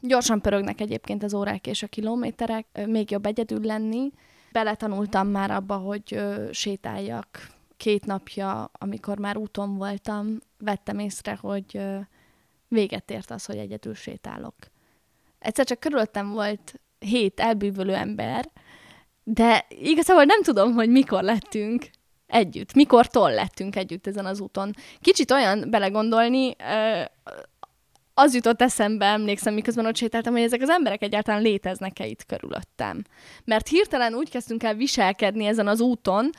Gyorsan 0.00 0.40
pörögnek 0.40 0.81
egyébként 0.81 1.23
az 1.23 1.35
órák 1.35 1.66
és 1.66 1.83
a 1.83 1.87
kilométerek, 1.87 2.66
még 2.87 3.11
jobb 3.11 3.26
egyedül 3.26 3.61
lenni. 3.61 4.12
Beletanultam 4.52 5.28
már 5.28 5.50
abba, 5.50 5.76
hogy 5.76 6.19
sétáljak 6.50 7.52
két 7.85 8.07
napja, 8.07 8.71
amikor 8.73 9.19
már 9.19 9.37
úton 9.37 9.76
voltam, 9.76 10.38
vettem 10.59 10.99
észre, 10.99 11.38
hogy 11.41 11.81
véget 12.69 13.11
ért 13.11 13.31
az, 13.31 13.45
hogy 13.45 13.57
egyedül 13.57 13.95
sétálok. 13.95 14.55
Egyszer 15.38 15.64
csak 15.67 15.81
körülöttem 15.81 16.31
volt 16.31 16.81
hét 16.99 17.41
elbűvölő 17.41 17.95
ember, 17.95 18.50
de 19.25 19.67
igazából 19.69 20.25
nem 20.25 20.43
tudom, 20.43 20.73
hogy 20.73 20.88
mikor 20.88 21.23
lettünk 21.23 21.91
együtt, 22.26 22.75
mikortól 22.75 23.33
lettünk 23.33 23.76
együtt 23.76 24.07
ezen 24.07 24.26
az 24.26 24.41
úton. 24.41 24.75
Kicsit 25.00 25.31
olyan 25.31 25.71
belegondolni, 25.71 26.57
az 28.14 28.35
jutott 28.35 28.62
eszembe, 28.62 29.07
emlékszem, 29.07 29.55
miközben 29.55 29.87
ott 29.87 29.97
sétáltam, 29.97 30.33
hogy 30.33 30.43
ezek 30.43 30.62
az 30.62 30.69
emberek 30.69 31.03
egyáltalán 31.03 31.43
léteznek-e 31.43 32.07
itt 32.07 32.25
körülöttem. 32.26 33.03
Mert 33.45 33.69
hirtelen 33.69 34.14
úgy 34.14 34.31
kezdtünk 34.31 34.62
el 34.62 34.75
viselkedni 34.75 35.45
ezen 35.45 35.67
az 35.67 35.81
úton, 35.81 36.31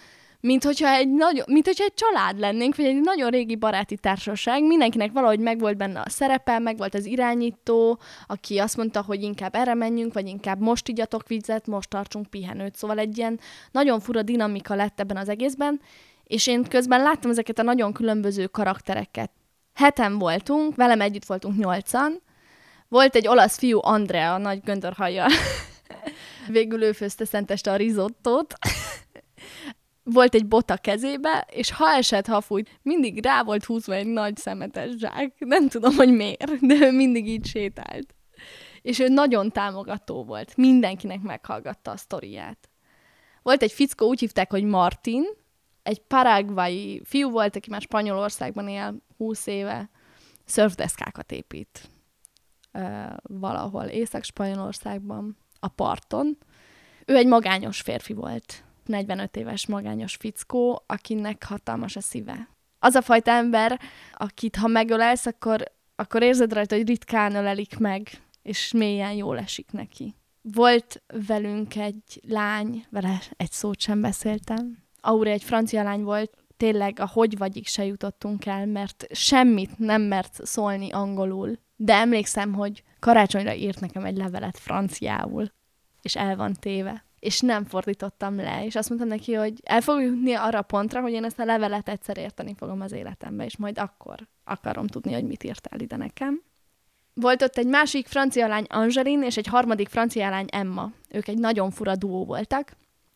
mint 0.45 0.63
hogyha 0.63 0.87
egy, 0.87 1.09
nagy, 1.09 1.43
mint 1.47 1.65
hogyha 1.65 1.83
egy 1.83 1.93
család 1.93 2.39
lennénk, 2.39 2.75
vagy 2.75 2.85
egy 2.85 3.01
nagyon 3.01 3.29
régi 3.29 3.55
baráti 3.55 3.97
társaság, 3.97 4.63
mindenkinek 4.63 5.11
valahogy 5.11 5.39
megvolt 5.39 5.77
benne 5.77 5.99
a 5.99 6.09
szerepe, 6.09 6.59
megvolt 6.59 6.93
az 6.93 7.05
irányító, 7.05 7.99
aki 8.27 8.57
azt 8.57 8.77
mondta, 8.77 9.01
hogy 9.01 9.23
inkább 9.23 9.55
erre 9.55 9.73
menjünk, 9.73 10.13
vagy 10.13 10.27
inkább 10.27 10.59
most 10.59 10.87
igyatok 10.87 11.27
vizet, 11.27 11.67
most 11.67 11.89
tartsunk 11.89 12.29
pihenőt. 12.29 12.75
Szóval 12.75 12.97
egy 12.97 13.17
ilyen 13.17 13.39
nagyon 13.71 13.99
fura 13.99 14.21
dinamika 14.21 14.75
lett 14.75 14.99
ebben 14.99 15.17
az 15.17 15.29
egészben, 15.29 15.81
és 16.23 16.47
én 16.47 16.63
közben 16.63 17.01
láttam 17.01 17.31
ezeket 17.31 17.59
a 17.59 17.63
nagyon 17.63 17.93
különböző 17.93 18.45
karaktereket. 18.45 19.31
Heten 19.73 20.17
voltunk, 20.17 20.75
velem 20.75 21.01
együtt 21.01 21.25
voltunk 21.25 21.57
nyolcan, 21.57 22.21
volt 22.87 23.15
egy 23.15 23.27
olasz 23.27 23.57
fiú, 23.57 23.79
Andrea, 23.81 24.37
nagy 24.37 24.59
göndörhajjal. 24.63 25.29
Végül 26.47 26.83
ő 26.83 26.91
főzte 26.91 27.25
szenteste 27.25 27.71
a 27.71 27.75
rizottót 27.75 28.53
volt 30.05 30.35
egy 30.35 30.47
bot 30.47 30.69
a 30.69 30.77
kezébe, 30.77 31.47
és 31.51 31.71
ha 31.71 31.89
esett, 31.89 32.25
ha 32.25 32.41
fújt, 32.41 32.79
mindig 32.81 33.23
rá 33.23 33.43
volt 33.43 33.65
húzva 33.65 33.93
egy 33.93 34.07
nagy 34.07 34.37
szemetes 34.37 34.95
zsák. 34.97 35.33
Nem 35.37 35.67
tudom, 35.67 35.95
hogy 35.95 36.15
miért, 36.15 36.65
de 36.67 36.73
ő 36.73 36.91
mindig 36.91 37.27
így 37.27 37.45
sétált. 37.45 38.15
És 38.81 38.99
ő 38.99 39.07
nagyon 39.07 39.51
támogató 39.51 40.23
volt. 40.23 40.57
Mindenkinek 40.57 41.21
meghallgatta 41.21 41.91
a 41.91 41.97
sztoriát. 41.97 42.69
Volt 43.41 43.61
egy 43.61 43.71
fickó, 43.71 44.07
úgy 44.07 44.19
hívták, 44.19 44.51
hogy 44.51 44.63
Martin, 44.63 45.23
egy 45.83 45.99
paraguayi 45.99 47.01
fiú 47.03 47.29
volt, 47.29 47.55
aki 47.55 47.69
már 47.69 47.81
Spanyolországban 47.81 48.67
él 48.67 48.95
20 49.17 49.47
éve, 49.47 49.89
szörfdeszkákat 50.45 51.31
épít 51.31 51.89
uh, 52.73 53.13
valahol 53.23 53.83
Észak-Spanyolországban, 53.83 55.37
a 55.59 55.67
parton. 55.67 56.37
Ő 57.05 57.15
egy 57.15 57.27
magányos 57.27 57.81
férfi 57.81 58.13
volt 58.13 58.63
45 58.87 59.35
éves 59.35 59.67
magányos 59.67 60.15
fickó, 60.15 60.83
akinek 60.85 61.43
hatalmas 61.43 61.95
a 61.95 62.01
szíve. 62.01 62.49
Az 62.79 62.95
a 62.95 63.01
fajta 63.01 63.31
ember, 63.31 63.79
akit 64.13 64.55
ha 64.55 64.67
megölelsz, 64.67 65.25
akkor, 65.25 65.63
akkor 65.95 66.23
érzed 66.23 66.53
rajta, 66.53 66.75
hogy 66.75 66.87
ritkán 66.87 67.35
ölelik 67.35 67.77
meg, 67.77 68.09
és 68.41 68.71
mélyen 68.71 69.13
jól 69.13 69.37
esik 69.37 69.71
neki. 69.71 70.15
Volt 70.41 71.03
velünk 71.27 71.75
egy 71.75 72.21
lány, 72.27 72.85
vele 72.89 73.21
egy 73.37 73.51
szót 73.51 73.79
sem 73.79 74.01
beszéltem. 74.01 74.77
Aure 75.01 75.31
egy 75.31 75.43
francia 75.43 75.83
lány 75.83 76.03
volt, 76.03 76.37
tényleg 76.57 76.99
a 76.99 77.07
hogy 77.07 77.37
vagyik 77.37 77.67
se 77.67 77.85
jutottunk 77.85 78.45
el, 78.45 78.65
mert 78.65 79.05
semmit 79.11 79.77
nem 79.77 80.01
mert 80.01 80.45
szólni 80.45 80.91
angolul. 80.91 81.59
De 81.75 81.93
emlékszem, 81.93 82.53
hogy 82.53 82.83
karácsonyra 82.99 83.53
írt 83.53 83.79
nekem 83.79 84.05
egy 84.05 84.17
levelet 84.17 84.57
franciául, 84.57 85.51
és 86.01 86.15
el 86.15 86.35
van 86.35 86.53
téve 86.53 87.04
és 87.25 87.39
nem 87.39 87.65
fordítottam 87.65 88.35
le, 88.35 88.65
és 88.65 88.75
azt 88.75 88.89
mondtam 88.89 89.09
neki, 89.09 89.33
hogy 89.33 89.53
el 89.63 89.81
fog 89.81 90.01
jutni 90.01 90.33
arra 90.33 90.61
pontra, 90.61 91.01
hogy 91.01 91.11
én 91.11 91.23
ezt 91.23 91.39
a 91.39 91.45
levelet 91.45 91.89
egyszer 91.89 92.17
érteni 92.17 92.55
fogom 92.57 92.81
az 92.81 92.91
életembe, 92.91 93.45
és 93.45 93.57
majd 93.57 93.79
akkor 93.79 94.27
akarom 94.43 94.87
tudni, 94.87 95.13
hogy 95.13 95.23
mit 95.23 95.43
írtál 95.43 95.79
ide 95.79 95.95
nekem. 95.95 96.41
Volt 97.13 97.41
ott 97.41 97.57
egy 97.57 97.67
másik 97.67 98.07
francia 98.07 98.47
lány 98.47 98.65
Angeline, 98.69 99.25
és 99.25 99.37
egy 99.37 99.47
harmadik 99.47 99.87
francia 99.87 100.29
lány 100.29 100.47
Emma. 100.51 100.91
Ők 101.09 101.27
egy 101.27 101.37
nagyon 101.37 101.71
fura 101.71 101.95
duó 101.95 102.25
voltak. 102.25 102.71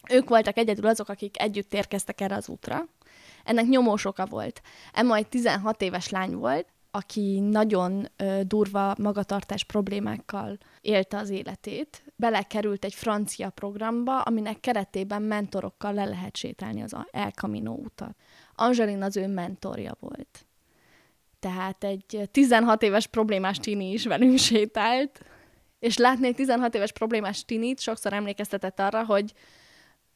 Ők 0.10 0.30
voltak 0.30 0.58
egyedül 0.58 0.88
azok, 0.88 1.10
akik 1.10 1.42
együtt 1.42 1.74
érkeztek 1.74 2.22
erre 2.22 2.36
az 2.36 2.50
útra. 2.50 2.88
Ennek 3.44 3.66
nyomós 3.66 4.06
oka 4.06 4.26
volt. 4.26 4.62
Emma 4.94 5.16
egy 5.16 5.28
16 5.28 5.82
éves 5.82 6.10
lány 6.10 6.36
volt, 6.36 6.68
aki 6.92 7.40
nagyon 7.40 8.08
ö, 8.18 8.40
durva 8.44 8.96
magatartás 8.98 9.64
problémákkal 9.64 10.58
élte 10.82 11.18
az 11.18 11.30
életét, 11.30 12.04
belekerült 12.20 12.86
egy 12.86 12.94
francia 12.94 13.50
programba, 13.50 14.22
aminek 14.22 14.60
keretében 14.60 15.22
mentorokkal 15.22 15.94
le 15.94 16.06
lehet 16.06 16.36
sétálni 16.38 16.82
az 16.82 16.96
El 17.12 17.32
Camino 17.32 17.72
utat. 17.72 18.16
Angelina 18.56 19.06
az 19.06 19.18
ő 19.18 19.28
mentorja 19.28 19.98
volt. 20.00 20.46
Tehát 21.40 21.84
egy 21.84 22.30
16 22.32 22.84
éves 22.84 23.08
problémás 23.08 23.58
tini 23.58 23.92
is 23.92 24.06
velünk 24.06 24.38
sétált, 24.38 25.22
és 25.80 25.98
látni 25.98 26.28
egy 26.28 26.36
16 26.36 26.76
éves 26.76 26.92
problémás 26.92 27.46
tinit 27.46 27.80
sokszor 27.80 28.14
emlékeztetett 28.14 28.80
arra, 28.80 29.06
hogy 29.06 29.34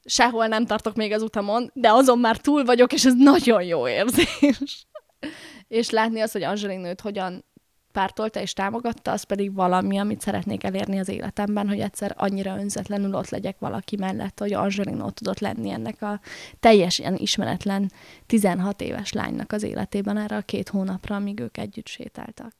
sehol 0.05 0.47
nem 0.47 0.65
tartok 0.65 0.95
még 0.95 1.11
az 1.11 1.21
utamon, 1.21 1.71
de 1.73 1.91
azon 1.91 2.19
már 2.19 2.37
túl 2.37 2.63
vagyok, 2.63 2.93
és 2.93 3.05
ez 3.05 3.15
nagyon 3.15 3.63
jó 3.63 3.87
érzés. 3.87 4.87
és 5.67 5.89
látni 5.89 6.19
azt, 6.19 6.33
hogy 6.33 6.43
Angelinőt 6.43 7.01
hogyan 7.01 7.45
pártolta 7.93 8.39
és 8.39 8.53
támogatta, 8.53 9.11
az 9.11 9.23
pedig 9.23 9.53
valami, 9.53 9.97
amit 9.97 10.21
szeretnék 10.21 10.63
elérni 10.63 10.99
az 10.99 11.07
életemben, 11.07 11.67
hogy 11.67 11.79
egyszer 11.79 12.13
annyira 12.17 12.57
önzetlenül 12.57 13.15
ott 13.15 13.29
legyek 13.29 13.59
valaki 13.59 13.95
mellett, 13.95 14.39
hogy 14.39 14.53
Angelino 14.53 15.11
tudott 15.11 15.39
lenni 15.39 15.69
ennek 15.69 16.01
a 16.01 16.19
teljesen 16.59 17.15
ismeretlen 17.15 17.91
16 18.25 18.81
éves 18.81 19.11
lánynak 19.11 19.51
az 19.51 19.63
életében 19.63 20.17
erre 20.17 20.35
a 20.35 20.41
két 20.41 20.69
hónapra, 20.69 21.15
amíg 21.15 21.39
ők 21.39 21.57
együtt 21.57 21.87
sétáltak. 21.87 22.55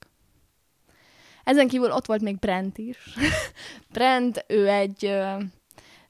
Ezen 1.44 1.68
kívül 1.68 1.92
ott 1.92 2.06
volt 2.06 2.22
még 2.22 2.40
Brent 2.40 2.78
is. 2.78 2.98
Brent, 3.94 4.46
ő 4.48 4.70
egy 4.70 5.18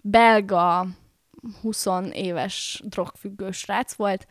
belga 0.01 0.87
20 1.61 1.85
éves 2.11 2.81
drogfüggő 2.85 3.51
srác 3.51 3.93
volt, 3.93 4.27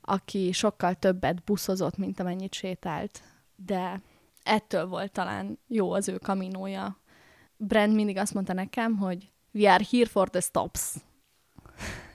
aki 0.00 0.52
sokkal 0.52 0.94
többet 0.94 1.44
buszozott, 1.44 1.96
mint 1.96 2.20
amennyit 2.20 2.54
sétált, 2.54 3.22
de 3.56 4.00
ettől 4.44 4.86
volt 4.86 5.12
talán 5.12 5.58
jó 5.68 5.92
az 5.92 6.08
ő 6.08 6.18
kaminója. 6.18 7.00
Brand 7.56 7.94
mindig 7.94 8.16
azt 8.16 8.34
mondta 8.34 8.52
nekem, 8.52 8.96
hogy 8.96 9.30
we 9.52 9.72
are 9.72 9.84
here 9.90 10.06
for 10.06 10.30
the 10.30 10.40
stops. 10.40 10.94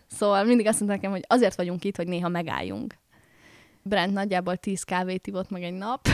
Szóval 0.08 0.44
mindig 0.44 0.68
azt 0.68 0.80
mondta 0.80 0.96
nekem, 0.96 1.12
hogy 1.12 1.26
azért 1.28 1.56
vagyunk 1.56 1.84
itt, 1.84 1.96
hogy 1.96 2.08
néha 2.08 2.28
megálljunk. 2.28 2.96
Brent 3.82 4.14
nagyjából 4.14 4.58
10 4.58 4.84
kávét 4.84 5.28
ivott 5.28 5.50
meg 5.50 5.64
egy 5.64 5.74
nap, 5.74 6.08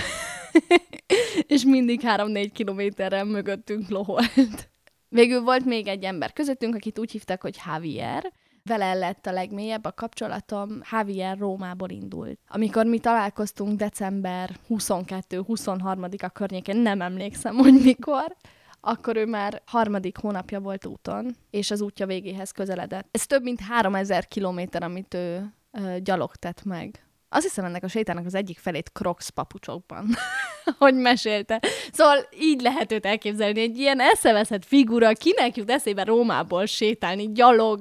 és 1.48 1.64
mindig 1.64 2.02
3-4 2.04 2.50
kilométerrel 2.54 3.26
mögöttünk 3.26 3.90
loholt. 3.90 4.70
Végül 5.10 5.42
volt 5.42 5.66
még 5.66 5.88
egy 5.88 6.04
ember 6.04 6.34
közöttünk, 6.34 6.76
akit 6.76 7.00
úgy 7.00 7.12
hívtak, 7.12 7.42
hogy 7.42 7.58
Javier, 7.66 8.32
vele 8.64 8.94
lett 8.94 9.26
a 9.26 9.32
legmélyebb 9.32 9.86
a 9.86 9.92
kapcsolatom, 9.92 10.82
Javier 10.92 11.38
Rómából 11.38 11.90
indult. 11.90 12.40
Amikor 12.48 12.86
mi 12.86 13.00
találkoztunk 13.00 13.78
december 13.78 14.50
22-23-a 14.70 16.30
környékén, 16.30 16.78
nem 16.78 17.02
emlékszem, 17.02 17.56
hogy 17.56 17.82
mikor, 17.84 18.36
akkor 18.82 19.16
ő 19.16 19.26
már 19.26 19.62
harmadik 19.66 20.18
hónapja 20.18 20.60
volt 20.60 20.86
úton, 20.86 21.36
és 21.50 21.72
az 21.72 21.82
útja 21.82 22.06
végéhez 22.06 22.52
közeledett. 22.52 23.08
Ez 23.12 23.26
több 23.26 23.44
mint 23.44 23.60
3000 23.60 24.28
kilométer, 24.28 24.84
amit 24.84 25.14
ő 25.14 25.54
ö, 25.72 25.98
gyalog 26.00 26.32
meg. 26.64 27.08
Azt 27.30 27.44
hiszem, 27.44 27.66
ennek 27.66 27.84
a 27.84 27.88
sétának 27.88 28.26
az 28.26 28.36
egyik 28.36 28.60
felét 28.60 28.90
Crocs 28.94 29.30
papucsokban, 29.30 30.08
hogy 30.78 30.96
mesélte. 30.96 31.60
Szóval 31.92 32.28
így 32.40 32.62
lehet 32.62 32.92
őt 32.92 33.06
elképzelni, 33.06 33.62
egy 33.62 33.78
ilyen 33.78 34.00
eszeveszett 34.00 34.66
figura, 34.66 35.14
kinek 35.14 35.56
jut 35.56 35.72
eszébe 35.72 36.04
Rómából 36.04 36.66
sétálni, 36.66 37.32
gyalog, 37.32 37.80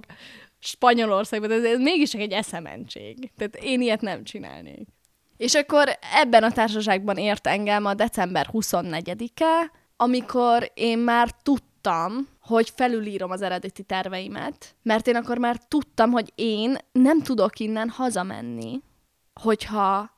Spanyolországban, 0.65 1.51
ez, 1.51 1.65
ez 1.65 1.79
mégis 1.79 2.15
egy 2.15 2.33
eszementség. 2.33 3.31
Tehát 3.37 3.57
én 3.57 3.81
ilyet 3.81 4.01
nem 4.01 4.25
csinálnék. 4.25 4.89
És 5.37 5.55
akkor 5.55 5.99
ebben 6.15 6.43
a 6.43 6.53
társaságban 6.53 7.17
ért 7.17 7.47
engem 7.47 7.85
a 7.85 7.95
december 7.95 8.49
24-e, 8.53 9.71
amikor 9.97 10.71
én 10.75 10.99
már 10.99 11.31
tudtam, 11.31 12.29
hogy 12.41 12.71
felülírom 12.71 13.31
az 13.31 13.43
eredeti 13.43 13.83
terveimet, 13.83 14.75
mert 14.83 15.07
én 15.07 15.17
akkor 15.17 15.39
már 15.39 15.57
tudtam, 15.69 16.11
hogy 16.11 16.33
én 16.35 16.77
nem 16.93 17.23
tudok 17.23 17.59
innen 17.59 17.89
hazamenni, 17.89 18.81
hogyha 19.41 20.11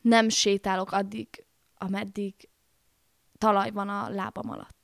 nem 0.00 0.28
sétálok 0.28 0.92
addig, 0.92 1.28
ameddig 1.78 2.34
talaj 3.38 3.70
van 3.70 3.88
a 3.88 4.08
lábam 4.08 4.50
alatt. 4.50 4.75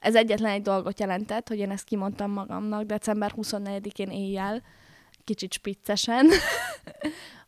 Ez 0.00 0.14
egyetlen 0.14 0.52
egy 0.52 0.62
dolgot 0.62 1.00
jelentett, 1.00 1.48
hogy 1.48 1.58
én 1.58 1.70
ezt 1.70 1.84
kimondtam 1.84 2.30
magamnak 2.30 2.82
december 2.82 3.32
24-én 3.36 4.10
éjjel, 4.10 4.62
kicsit 5.24 5.52
spiccesen, 5.52 6.26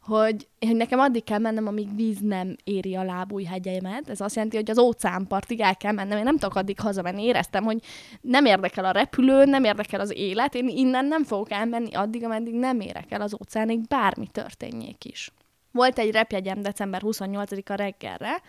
hogy, 0.02 0.48
hogy 0.58 0.76
nekem 0.76 0.98
addig 0.98 1.24
kell 1.24 1.38
mennem, 1.38 1.66
amíg 1.66 1.96
víz 1.96 2.20
nem 2.20 2.56
éri 2.64 2.96
a 2.96 3.02
lábúj 3.02 3.44
hegyeimet. 3.44 4.08
Ez 4.08 4.20
azt 4.20 4.34
jelenti, 4.34 4.56
hogy 4.56 4.70
az 4.70 4.78
óceánpartig 4.78 5.60
el 5.60 5.76
kell 5.76 5.92
mennem. 5.92 6.18
Én 6.18 6.24
nem 6.24 6.38
tudok 6.38 6.54
addig 6.54 6.80
hazamenni. 6.80 7.24
Éreztem, 7.24 7.64
hogy 7.64 7.82
nem 8.20 8.44
érdekel 8.44 8.84
a 8.84 8.90
repülő, 8.90 9.44
nem 9.44 9.64
érdekel 9.64 10.00
az 10.00 10.12
élet. 10.16 10.54
Én 10.54 10.68
innen 10.68 11.04
nem 11.04 11.24
fogok 11.24 11.50
elmenni 11.50 11.94
addig, 11.94 12.24
ameddig 12.24 12.54
nem 12.54 12.80
érek 12.80 13.10
el 13.10 13.20
az 13.20 13.34
óceánig, 13.34 13.86
bármi 13.86 14.26
történjék 14.26 15.04
is. 15.04 15.30
Volt 15.72 15.98
egy 15.98 16.10
repjegyem 16.10 16.62
december 16.62 17.00
28-a 17.04 17.74
reggelre, 17.74 18.40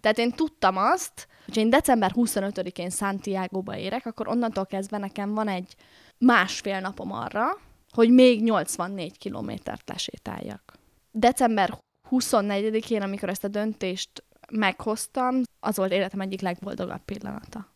tehát 0.00 0.18
én 0.18 0.30
tudtam 0.30 0.76
azt, 0.76 1.28
hogy 1.44 1.56
én 1.56 1.70
december 1.70 2.12
25-én 2.14 2.90
Santiago-ba 2.90 3.76
érek, 3.76 4.06
akkor 4.06 4.28
onnantól 4.28 4.66
kezdve 4.66 4.98
nekem 4.98 5.34
van 5.34 5.48
egy 5.48 5.74
másfél 6.18 6.80
napom 6.80 7.12
arra, 7.12 7.46
hogy 7.90 8.10
még 8.10 8.42
84 8.42 9.18
kilométert 9.18 9.88
lesétáljak. 9.88 10.78
December 11.10 11.78
24-én, 12.10 13.02
amikor 13.02 13.28
ezt 13.28 13.44
a 13.44 13.48
döntést 13.48 14.24
meghoztam, 14.50 15.42
az 15.60 15.76
volt 15.76 15.92
életem 15.92 16.20
egyik 16.20 16.40
legboldogabb 16.40 17.04
pillanata. 17.04 17.68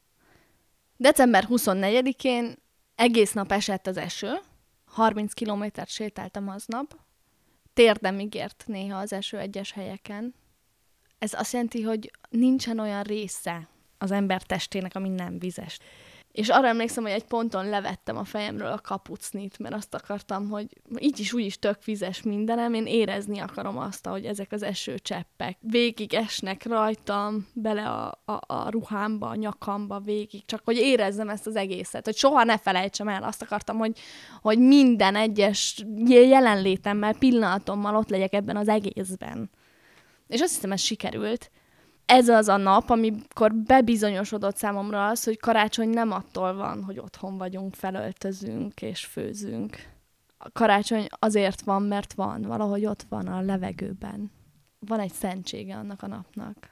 December 0.96 1.46
24-én 1.50 2.54
egész 2.94 3.32
nap 3.32 3.52
esett 3.52 3.86
az 3.86 3.96
eső, 3.96 4.32
30 4.84 5.32
kilométert 5.32 5.88
sétáltam 5.88 6.48
aznap, 6.48 6.96
térdem 7.72 8.18
ígért 8.18 8.64
néha 8.66 8.98
az 8.98 9.12
eső 9.12 9.38
egyes 9.38 9.72
helyeken, 9.72 10.34
ez 11.24 11.32
azt 11.32 11.52
jelenti, 11.52 11.82
hogy 11.82 12.10
nincsen 12.28 12.78
olyan 12.78 13.02
része 13.02 13.68
az 13.98 14.10
ember 14.10 14.42
testének, 14.42 14.94
ami 14.94 15.08
nem 15.08 15.38
vizes. 15.38 15.78
És 16.32 16.48
arra 16.48 16.66
emlékszem, 16.66 17.02
hogy 17.02 17.12
egy 17.12 17.24
ponton 17.24 17.68
levettem 17.68 18.16
a 18.16 18.24
fejemről 18.24 18.72
a 18.72 18.80
kapucnit, 18.80 19.58
mert 19.58 19.74
azt 19.74 19.94
akartam, 19.94 20.48
hogy 20.48 20.66
így 20.98 21.20
is 21.20 21.32
úgy 21.32 21.44
is 21.44 21.58
tök 21.58 21.84
vizes 21.84 22.22
mindenem, 22.22 22.74
én 22.74 22.86
érezni 22.86 23.38
akarom 23.38 23.78
azt, 23.78 24.06
hogy 24.06 24.24
ezek 24.24 24.52
az 24.52 24.62
esőcseppek 24.62 25.58
végig 25.60 26.14
esnek 26.14 26.64
rajtam, 26.64 27.46
bele 27.52 27.88
a, 27.88 28.22
a, 28.24 28.40
a 28.46 28.70
ruhámba, 28.70 29.28
a 29.28 29.34
nyakamba 29.34 30.00
végig, 30.00 30.44
csak 30.44 30.60
hogy 30.64 30.76
érezzem 30.76 31.28
ezt 31.28 31.46
az 31.46 31.56
egészet, 31.56 32.04
hogy 32.04 32.16
soha 32.16 32.44
ne 32.44 32.58
felejtsem 32.58 33.08
el, 33.08 33.22
azt 33.22 33.42
akartam, 33.42 33.78
hogy, 33.78 33.98
hogy 34.40 34.58
minden 34.58 35.16
egyes 35.16 35.84
jelenlétemmel, 36.06 37.14
pillanatommal 37.18 37.96
ott 37.96 38.08
legyek 38.08 38.32
ebben 38.32 38.56
az 38.56 38.68
egészben. 38.68 39.50
És 40.26 40.40
azt 40.40 40.54
hiszem, 40.54 40.72
ez 40.72 40.80
sikerült. 40.80 41.50
Ez 42.06 42.28
az 42.28 42.48
a 42.48 42.56
nap, 42.56 42.90
amikor 42.90 43.54
bebizonyosodott 43.54 44.56
számomra 44.56 45.06
az, 45.06 45.24
hogy 45.24 45.38
karácsony 45.38 45.88
nem 45.88 46.10
attól 46.10 46.54
van, 46.54 46.84
hogy 46.84 46.98
otthon 46.98 47.38
vagyunk, 47.38 47.74
felöltözünk 47.74 48.82
és 48.82 49.04
főzünk. 49.04 49.76
A 50.38 50.50
karácsony 50.52 51.06
azért 51.18 51.60
van, 51.60 51.82
mert 51.82 52.12
van, 52.12 52.42
valahogy 52.42 52.86
ott 52.86 53.02
van 53.08 53.26
a 53.26 53.40
levegőben. 53.40 54.30
Van 54.78 55.00
egy 55.00 55.12
szentsége 55.12 55.76
annak 55.76 56.02
a 56.02 56.06
napnak. 56.06 56.70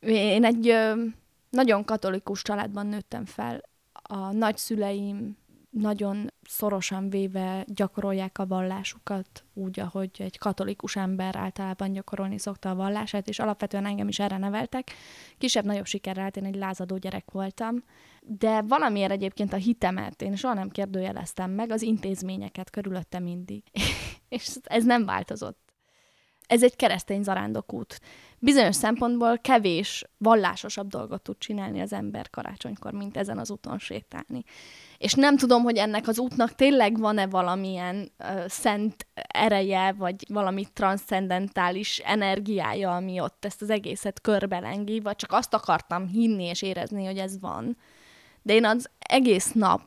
Én 0.00 0.44
egy 0.44 0.74
nagyon 1.50 1.84
katolikus 1.84 2.42
családban 2.42 2.86
nőttem 2.86 3.24
fel. 3.24 3.60
A 3.92 4.32
nagyszüleim 4.32 5.36
nagyon 5.70 6.32
szorosan 6.42 7.10
véve 7.10 7.64
gyakorolják 7.66 8.38
a 8.38 8.46
vallásukat, 8.46 9.44
úgy, 9.54 9.80
ahogy 9.80 10.10
egy 10.18 10.38
katolikus 10.38 10.96
ember 10.96 11.36
általában 11.36 11.92
gyakorolni 11.92 12.38
szokta 12.38 12.70
a 12.70 12.74
vallását, 12.74 13.28
és 13.28 13.38
alapvetően 13.38 13.86
engem 13.86 14.08
is 14.08 14.18
erre 14.18 14.38
neveltek. 14.38 14.90
Kisebb-nagyobb 15.38 15.86
sikerrel, 15.86 16.24
hát 16.24 16.36
én 16.36 16.44
egy 16.44 16.54
lázadó 16.54 16.96
gyerek 16.96 17.30
voltam, 17.30 17.84
de 18.20 18.62
valamiért 18.62 19.10
egyébként 19.10 19.52
a 19.52 19.56
hitemet 19.56 20.22
én 20.22 20.36
soha 20.36 20.54
nem 20.54 20.70
kérdőjeleztem 20.70 21.50
meg, 21.50 21.70
az 21.70 21.82
intézményeket 21.82 22.70
körülötte 22.70 23.18
mindig. 23.18 23.62
és 24.28 24.56
ez 24.62 24.84
nem 24.84 25.04
változott. 25.04 25.70
Ez 26.46 26.62
egy 26.62 26.76
keresztény 26.76 27.22
zarándokút. 27.22 28.00
Bizonyos 28.38 28.76
szempontból 28.76 29.38
kevés 29.38 30.04
vallásosabb 30.18 30.88
dolgot 30.88 31.22
tud 31.22 31.38
csinálni 31.38 31.80
az 31.80 31.92
ember 31.92 32.30
karácsonykor, 32.30 32.92
mint 32.92 33.16
ezen 33.16 33.38
az 33.38 33.50
úton 33.50 33.78
sétálni. 33.78 34.44
És 35.00 35.14
nem 35.14 35.36
tudom, 35.36 35.62
hogy 35.62 35.76
ennek 35.76 36.08
az 36.08 36.18
útnak 36.18 36.54
tényleg 36.54 36.98
van-e 36.98 37.26
valamilyen 37.26 38.12
uh, 38.18 38.48
szent 38.48 39.06
ereje, 39.14 39.92
vagy 39.92 40.14
valami 40.28 40.66
transzcendentális 40.72 41.98
energiája, 41.98 42.96
ami 42.96 43.20
ott 43.20 43.44
ezt 43.44 43.62
az 43.62 43.70
egészet 43.70 44.20
körbelengi, 44.20 45.00
vagy 45.00 45.16
csak 45.16 45.32
azt 45.32 45.54
akartam 45.54 46.06
hinni 46.06 46.44
és 46.44 46.62
érezni, 46.62 47.04
hogy 47.04 47.18
ez 47.18 47.40
van. 47.40 47.76
De 48.42 48.54
én 48.54 48.64
az 48.64 48.90
egész 48.98 49.52
nap 49.52 49.82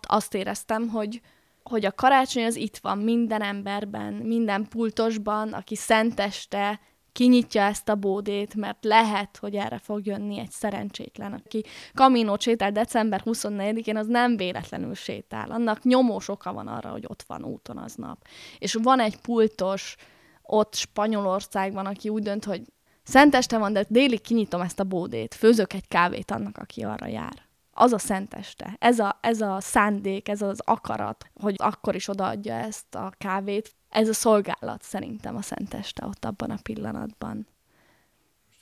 azt 0.00 0.34
éreztem, 0.34 0.88
hogy, 0.88 1.20
hogy 1.62 1.84
a 1.84 1.92
karácsony 1.92 2.44
az 2.44 2.56
itt 2.56 2.76
van 2.76 2.98
minden 2.98 3.42
emberben, 3.42 4.12
minden 4.12 4.68
pultosban, 4.68 5.52
aki 5.52 5.76
szenteste 5.76 6.80
kinyitja 7.18 7.62
ezt 7.62 7.88
a 7.88 7.94
bódét, 7.94 8.54
mert 8.54 8.84
lehet, 8.84 9.36
hogy 9.36 9.54
erre 9.54 9.78
fog 9.78 10.06
jönni 10.06 10.38
egy 10.38 10.50
szerencsétlen, 10.50 11.32
aki 11.32 11.64
kaminót 11.94 12.40
sétál 12.40 12.72
december 12.72 13.22
24-én, 13.24 13.96
az 13.96 14.06
nem 14.06 14.36
véletlenül 14.36 14.94
sétál. 14.94 15.50
Annak 15.50 15.82
nyomós 15.82 16.28
oka 16.28 16.52
van 16.52 16.66
arra, 16.66 16.90
hogy 16.90 17.04
ott 17.06 17.24
van 17.26 17.44
úton 17.44 17.78
aznap. 17.78 18.26
És 18.58 18.76
van 18.82 19.00
egy 19.00 19.20
pultos 19.20 19.96
ott 20.42 20.74
Spanyolországban, 20.74 21.86
aki 21.86 22.08
úgy 22.08 22.22
dönt, 22.22 22.44
hogy 22.44 22.62
szenteste 23.02 23.58
van, 23.58 23.72
de 23.72 23.84
délig 23.88 24.20
kinyitom 24.20 24.60
ezt 24.60 24.80
a 24.80 24.84
bódét, 24.84 25.34
főzök 25.34 25.72
egy 25.72 25.88
kávét 25.88 26.30
annak, 26.30 26.58
aki 26.58 26.82
arra 26.82 27.06
jár 27.06 27.46
az 27.70 27.92
a 27.92 27.98
szenteste, 27.98 28.76
ez 28.78 28.98
a, 28.98 29.18
ez 29.20 29.40
a 29.40 29.56
szándék, 29.60 30.28
ez 30.28 30.42
az 30.42 30.60
akarat, 30.64 31.26
hogy 31.40 31.54
akkor 31.58 31.94
is 31.94 32.08
odaadja 32.08 32.54
ezt 32.54 32.94
a 32.94 33.12
kávét, 33.18 33.76
ez 33.88 34.08
a 34.08 34.12
szolgálat 34.12 34.82
szerintem 34.82 35.36
a 35.36 35.42
szenteste 35.42 36.06
ott 36.06 36.24
abban 36.24 36.50
a 36.50 36.58
pillanatban. 36.62 37.46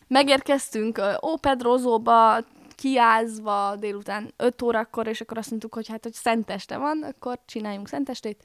Megérkeztünk 0.06 1.00
Ópedrózóba, 1.26 2.38
kiázva 2.74 3.76
délután 3.76 4.32
5 4.36 4.62
órakor, 4.62 5.06
és 5.06 5.20
akkor 5.20 5.38
azt 5.38 5.50
mondtuk, 5.50 5.74
hogy 5.74 5.88
hát, 5.88 6.02
hogy 6.02 6.12
szenteste 6.12 6.76
van, 6.76 7.02
akkor 7.02 7.38
csináljunk 7.46 7.88
szentestét. 7.88 8.44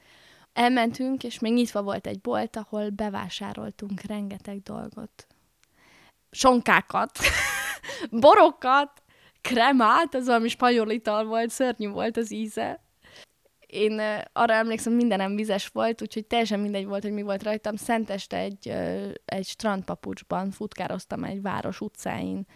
Elmentünk, 0.52 1.24
és 1.24 1.38
még 1.38 1.52
nyitva 1.52 1.82
volt 1.82 2.06
egy 2.06 2.20
bolt, 2.20 2.56
ahol 2.56 2.90
bevásároltunk 2.90 4.00
rengeteg 4.00 4.62
dolgot. 4.62 5.26
Sonkákat, 6.30 7.18
borokat, 8.10 9.02
kremát, 9.40 10.14
az 10.14 10.26
valami 10.26 10.48
spanyol 10.48 10.90
ital 10.90 11.24
volt, 11.24 11.50
szörnyű 11.50 11.88
volt 11.88 12.16
az 12.16 12.32
íze. 12.32 12.84
Én 13.72 14.00
arra 14.32 14.52
emlékszem, 14.52 14.92
mindenem 14.92 15.36
vizes 15.36 15.66
volt, 15.66 16.02
úgyhogy 16.02 16.26
teljesen 16.26 16.60
mindegy 16.60 16.86
volt, 16.86 17.02
hogy 17.02 17.12
mi 17.12 17.22
volt 17.22 17.42
rajtam. 17.42 17.76
Szenteste 17.76 18.36
egy, 18.36 18.72
egy 19.24 19.46
strandpapucsban 19.46 20.50
futkároztam 20.50 21.24
egy 21.24 21.42
város 21.42 21.80
utcáin, 21.80 22.46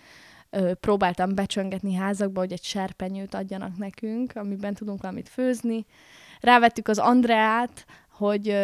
próbáltam 0.81 1.35
becsöngetni 1.35 1.95
házakba, 1.95 2.41
hogy 2.41 2.53
egy 2.53 2.63
serpenyőt 2.63 3.35
adjanak 3.35 3.77
nekünk, 3.77 4.33
amiben 4.35 4.75
tudunk 4.75 5.03
valamit 5.03 5.29
főzni. 5.29 5.87
Rávettük 6.41 6.89
az 6.89 6.99
Andreát, 6.99 7.85
hogy 8.17 8.57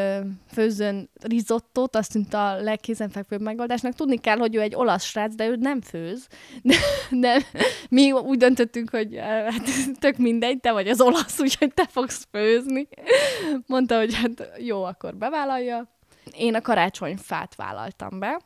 főzzön 0.53 1.11
risottót, 1.21 1.97
azt 1.97 2.13
tűnt 2.13 2.35
a 2.35 2.57
legkézenfekvőbb 2.61 3.41
megoldásnak. 3.41 3.95
Tudni 3.95 4.17
kell, 4.17 4.37
hogy 4.37 4.55
ő 4.55 4.61
egy 4.61 4.75
olasz 4.75 5.05
srác, 5.05 5.35
de 5.35 5.47
ő 5.47 5.57
nem 5.57 5.81
főz. 5.81 6.27
De, 6.63 6.77
de 7.11 7.43
mi 7.89 8.13
úgy 8.13 8.39
döntöttünk, 8.39 8.91
hogy 8.91 9.17
hát 9.17 9.63
tök 10.01 10.17
mindegy, 10.17 10.61
te 10.61 10.73
vagy 10.73 10.89
az 10.89 11.01
olasz, 11.01 11.41
úgyhogy 11.41 11.75
te 11.75 11.87
fogsz 11.87 12.27
főzni. 12.31 12.89
Mondta, 13.67 13.99
hogy 13.99 14.15
hát 14.15 14.51
jó, 14.59 14.85
akkor 14.85 15.17
bevállalja. 15.17 15.89
Én 16.37 16.55
a 16.55 16.61
karácsonyfát 16.61 17.55
vállaltam 17.55 18.19
be. 18.19 18.41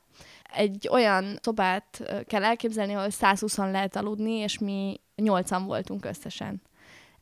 Egy 0.55 0.88
olyan 0.90 1.38
szobát 1.42 2.03
kell 2.27 2.45
elképzelni, 2.45 2.95
ahol 2.95 3.11
120 3.11 3.57
lehet 3.57 3.97
aludni, 3.97 4.33
és 4.33 4.59
mi 4.59 5.01
8 5.16 5.51
voltunk 5.51 6.05
összesen. 6.05 6.62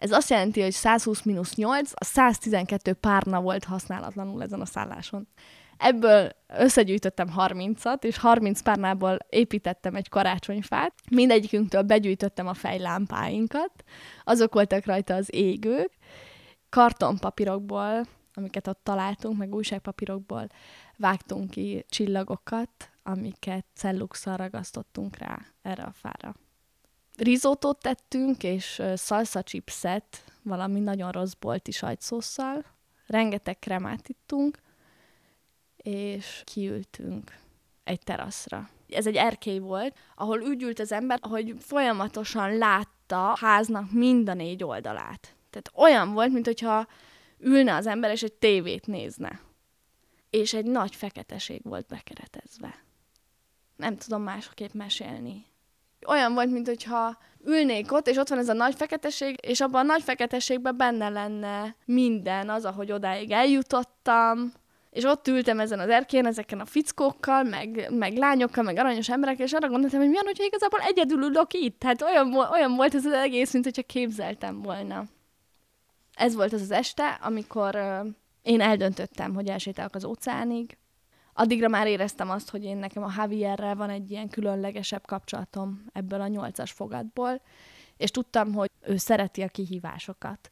Ez 0.05 0.13
azt 0.13 0.31
jelenti, 0.31 0.61
hogy 0.61 0.73
120 0.73 1.23
mínusz 1.23 1.55
8, 1.55 1.93
a 1.95 2.05
112 2.05 2.93
párna 2.93 3.41
volt 3.41 3.65
használatlanul 3.65 4.43
ezen 4.43 4.61
a 4.61 4.65
szálláson. 4.65 5.29
Ebből 5.77 6.29
összegyűjtöttem 6.47 7.33
30-at, 7.37 8.05
és 8.05 8.19
30 8.19 8.61
párnából 8.61 9.19
építettem 9.29 9.95
egy 9.95 10.09
karácsonyfát. 10.09 10.95
Mindegyikünktől 11.11 11.83
begyűjtöttem 11.83 12.47
a 12.47 12.55
fejlámpáinkat, 12.55 13.85
azok 14.25 14.55
voltak 14.55 14.85
rajta 14.85 15.15
az 15.15 15.35
égők. 15.35 15.93
Kartonpapírokból, 16.69 18.07
amiket 18.35 18.67
ott 18.67 18.81
találtunk, 18.83 19.39
meg 19.39 19.55
újságpapírokból 19.55 20.47
vágtunk 20.97 21.51
ki 21.51 21.85
csillagokat, 21.89 22.91
amiket 23.03 23.67
celluxal 23.75 24.37
ragasztottunk 24.37 25.17
rá 25.17 25.39
erre 25.63 25.83
a 25.83 25.93
fára 25.93 26.35
rizótot 27.17 27.79
tettünk, 27.79 28.43
és 28.43 28.83
salsa 28.97 29.43
chipset, 29.43 30.25
valami 30.43 30.81
nagyon 30.81 31.11
rossz 31.11 31.33
bolti 31.33 31.71
sajtszószal, 31.71 32.65
rengeteg 33.07 33.59
kremát 33.59 34.09
ittunk, 34.09 34.59
és 35.77 36.43
kiültünk 36.45 37.39
egy 37.85 37.99
teraszra. 37.99 38.69
Ez 38.89 39.07
egy 39.07 39.17
erkély 39.17 39.59
volt, 39.59 39.97
ahol 40.15 40.41
úgy 40.41 40.63
ült 40.63 40.79
az 40.79 40.93
ember, 40.93 41.19
hogy 41.23 41.55
folyamatosan 41.59 42.57
látta 42.57 43.33
a 43.33 43.37
háznak 43.37 43.93
mind 43.93 44.29
a 44.29 44.35
négy 44.35 44.65
oldalát. 44.65 45.37
Tehát 45.51 45.71
olyan 45.75 46.13
volt, 46.13 46.33
mintha 46.33 46.87
ülne 47.39 47.75
az 47.75 47.87
ember, 47.87 48.11
és 48.11 48.23
egy 48.23 48.33
tévét 48.33 48.87
nézne. 48.87 49.41
És 50.31 50.55
egy 50.55 50.65
nagy 50.65 50.95
feketeség 50.95 51.61
volt 51.63 51.87
bekeretezve. 51.87 52.85
Nem 53.77 53.97
tudom 53.97 54.23
másképp 54.23 54.73
mesélni 54.73 55.47
olyan 56.07 56.35
volt, 56.35 56.51
mint 56.51 56.67
hogyha 56.67 57.19
ülnék 57.45 57.93
ott, 57.93 58.09
és 58.09 58.17
ott 58.17 58.29
van 58.29 58.39
ez 58.39 58.49
a 58.49 58.53
nagy 58.53 58.75
feketeség, 58.75 59.39
és 59.43 59.61
abban 59.61 59.81
a 59.81 59.93
nagy 59.93 60.03
feketességben 60.03 60.77
benne 60.77 61.09
lenne 61.09 61.77
minden, 61.85 62.51
az, 62.51 62.65
ahogy 62.65 62.93
odáig 62.93 63.31
eljutottam, 63.31 64.53
és 64.91 65.05
ott 65.05 65.29
ültem 65.29 65.61
ezen 65.61 65.79
az 65.79 65.89
erkén, 65.89 66.27
ezeken 66.27 66.61
a 66.61 66.65
fickókkal, 66.65 67.43
meg, 67.43 67.87
meg 67.91 68.17
lányokkal, 68.17 68.65
meg 68.65 68.77
aranyos 68.77 69.09
emberekkel, 69.09 69.45
és 69.47 69.53
arra 69.53 69.69
gondoltam, 69.69 70.01
hogy 70.01 70.09
milyen, 70.09 70.25
hogyha 70.25 70.45
igazából 70.45 70.81
egyedül 70.81 71.23
ülök 71.23 71.53
itt. 71.53 71.79
Tehát 71.79 72.03
olyan, 72.03 72.35
olyan 72.35 72.77
volt 72.77 72.95
ez 72.95 73.05
az 73.05 73.13
egész, 73.13 73.53
mint 73.53 73.65
hogyha 73.65 73.83
képzeltem 73.83 74.63
volna. 74.63 75.05
Ez 76.15 76.35
volt 76.35 76.53
az 76.53 76.61
az 76.61 76.71
este, 76.71 77.19
amikor 77.23 77.79
én 78.43 78.61
eldöntöttem, 78.61 79.35
hogy 79.35 79.49
elsétálok 79.49 79.95
az 79.95 80.05
óceánig, 80.05 80.77
addigra 81.35 81.69
már 81.69 81.87
éreztem 81.87 82.31
azt, 82.31 82.51
hogy 82.51 82.65
én 82.65 82.77
nekem 82.77 83.03
a 83.03 83.13
Javierrel 83.17 83.75
van 83.75 83.91
egy 83.91 84.11
ilyen 84.11 84.29
különlegesebb 84.29 85.07
kapcsolatom 85.07 85.85
ebből 85.93 86.21
a 86.21 86.27
nyolcas 86.27 86.73
fogatból, 86.73 87.41
és 87.97 88.11
tudtam, 88.11 88.53
hogy 88.53 88.71
ő 88.81 88.97
szereti 88.97 89.43
a 89.43 89.49
kihívásokat. 89.49 90.51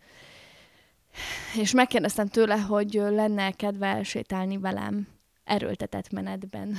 És 1.60 1.72
megkérdeztem 1.72 2.28
tőle, 2.28 2.58
hogy 2.58 2.92
lenne 2.92 3.50
kedve 3.50 3.86
elsétálni 3.86 4.58
velem 4.58 5.08
erőltetett 5.44 6.10
menetben 6.10 6.76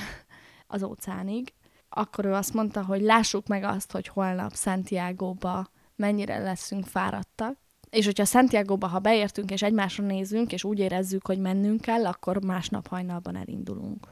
az 0.67 0.83
óceánig. 0.83 1.53
Akkor 1.89 2.25
ő 2.25 2.33
azt 2.33 2.53
mondta, 2.53 2.85
hogy 2.85 3.01
lássuk 3.01 3.47
meg 3.47 3.63
azt, 3.63 3.91
hogy 3.91 4.07
holnap 4.07 4.55
Santiago-ba 4.55 5.67
mennyire 5.95 6.37
leszünk 6.37 6.85
fáradtak, 6.85 7.57
és 7.93 8.05
hogyha 8.05 8.25
Santiago-ba, 8.25 8.87
ha 8.87 8.99
beértünk 8.99 9.51
és 9.51 9.61
egymásra 9.61 10.03
nézünk, 10.03 10.51
és 10.51 10.63
úgy 10.63 10.79
érezzük, 10.79 11.27
hogy 11.27 11.39
mennünk 11.39 11.81
kell, 11.81 12.05
akkor 12.05 12.43
másnap 12.43 12.87
hajnalban 12.87 13.35
elindulunk. 13.35 14.07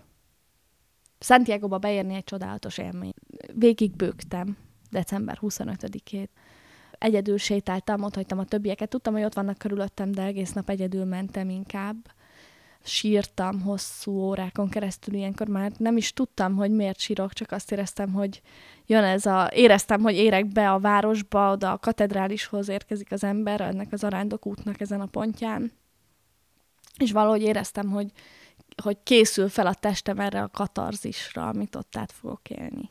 Santiago-ba 1.20 1.78
beérni 1.78 2.14
egy 2.14 2.24
csodálatos 2.24 2.78
élmény. 2.78 3.14
Végig 3.54 3.96
bőgtem 3.96 4.58
december 4.90 5.38
25-ét. 5.42 6.28
Egyedül 6.92 7.38
sétáltam, 7.38 8.04
ott 8.04 8.16
hagytam 8.16 8.40
a 8.40 8.46
többieket. 8.46 8.90
Tudtam, 8.90 9.14
hogy 9.14 9.24
ott 9.24 9.34
vannak 9.34 9.58
körülöttem, 9.58 10.12
de 10.12 10.24
egész 10.24 10.52
nap 10.52 10.70
egyedül 10.70 11.06
mentem 11.06 11.50
inkább 11.50 11.96
sírtam 12.84 13.62
hosszú 13.62 14.12
órákon 14.12 14.70
keresztül, 14.70 15.14
ilyenkor 15.14 15.48
már 15.48 15.72
nem 15.78 15.98
is 15.98 16.14
tudtam, 16.14 16.56
hogy 16.56 16.72
miért 16.72 17.00
sírok, 17.00 17.34
csak 17.34 17.52
azt 17.52 17.72
éreztem, 17.72 18.14
hogy 18.14 18.42
jön 18.86 19.04
ez 19.04 19.26
a... 19.26 19.50
Éreztem, 19.54 20.02
hogy 20.02 20.16
érek 20.16 20.48
be 20.48 20.72
a 20.72 20.80
városba, 20.80 21.52
oda 21.52 21.72
a 21.72 21.78
katedrálishoz 21.78 22.70
érkezik 22.70 23.12
az 23.12 23.24
ember, 23.24 23.62
ennek 23.62 23.88
az 23.92 24.04
arándok 24.04 24.46
útnak 24.46 24.82
ezen 24.82 25.02
a 25.02 25.06
pontján. 25.06 25.72
És 26.98 27.12
valahogy 27.12 27.42
éreztem, 27.42 27.90
hogy, 27.90 28.12
hogy 28.84 28.98
készül 29.04 29.50
fel 29.50 29.68
a 29.68 29.74
testem 29.74 30.20
erre 30.20 30.42
a 30.42 30.50
katarzisra, 30.50 31.48
amit 31.48 31.76
ott 31.76 31.96
át 31.96 32.12
fogok 32.12 32.50
élni. 32.50 32.90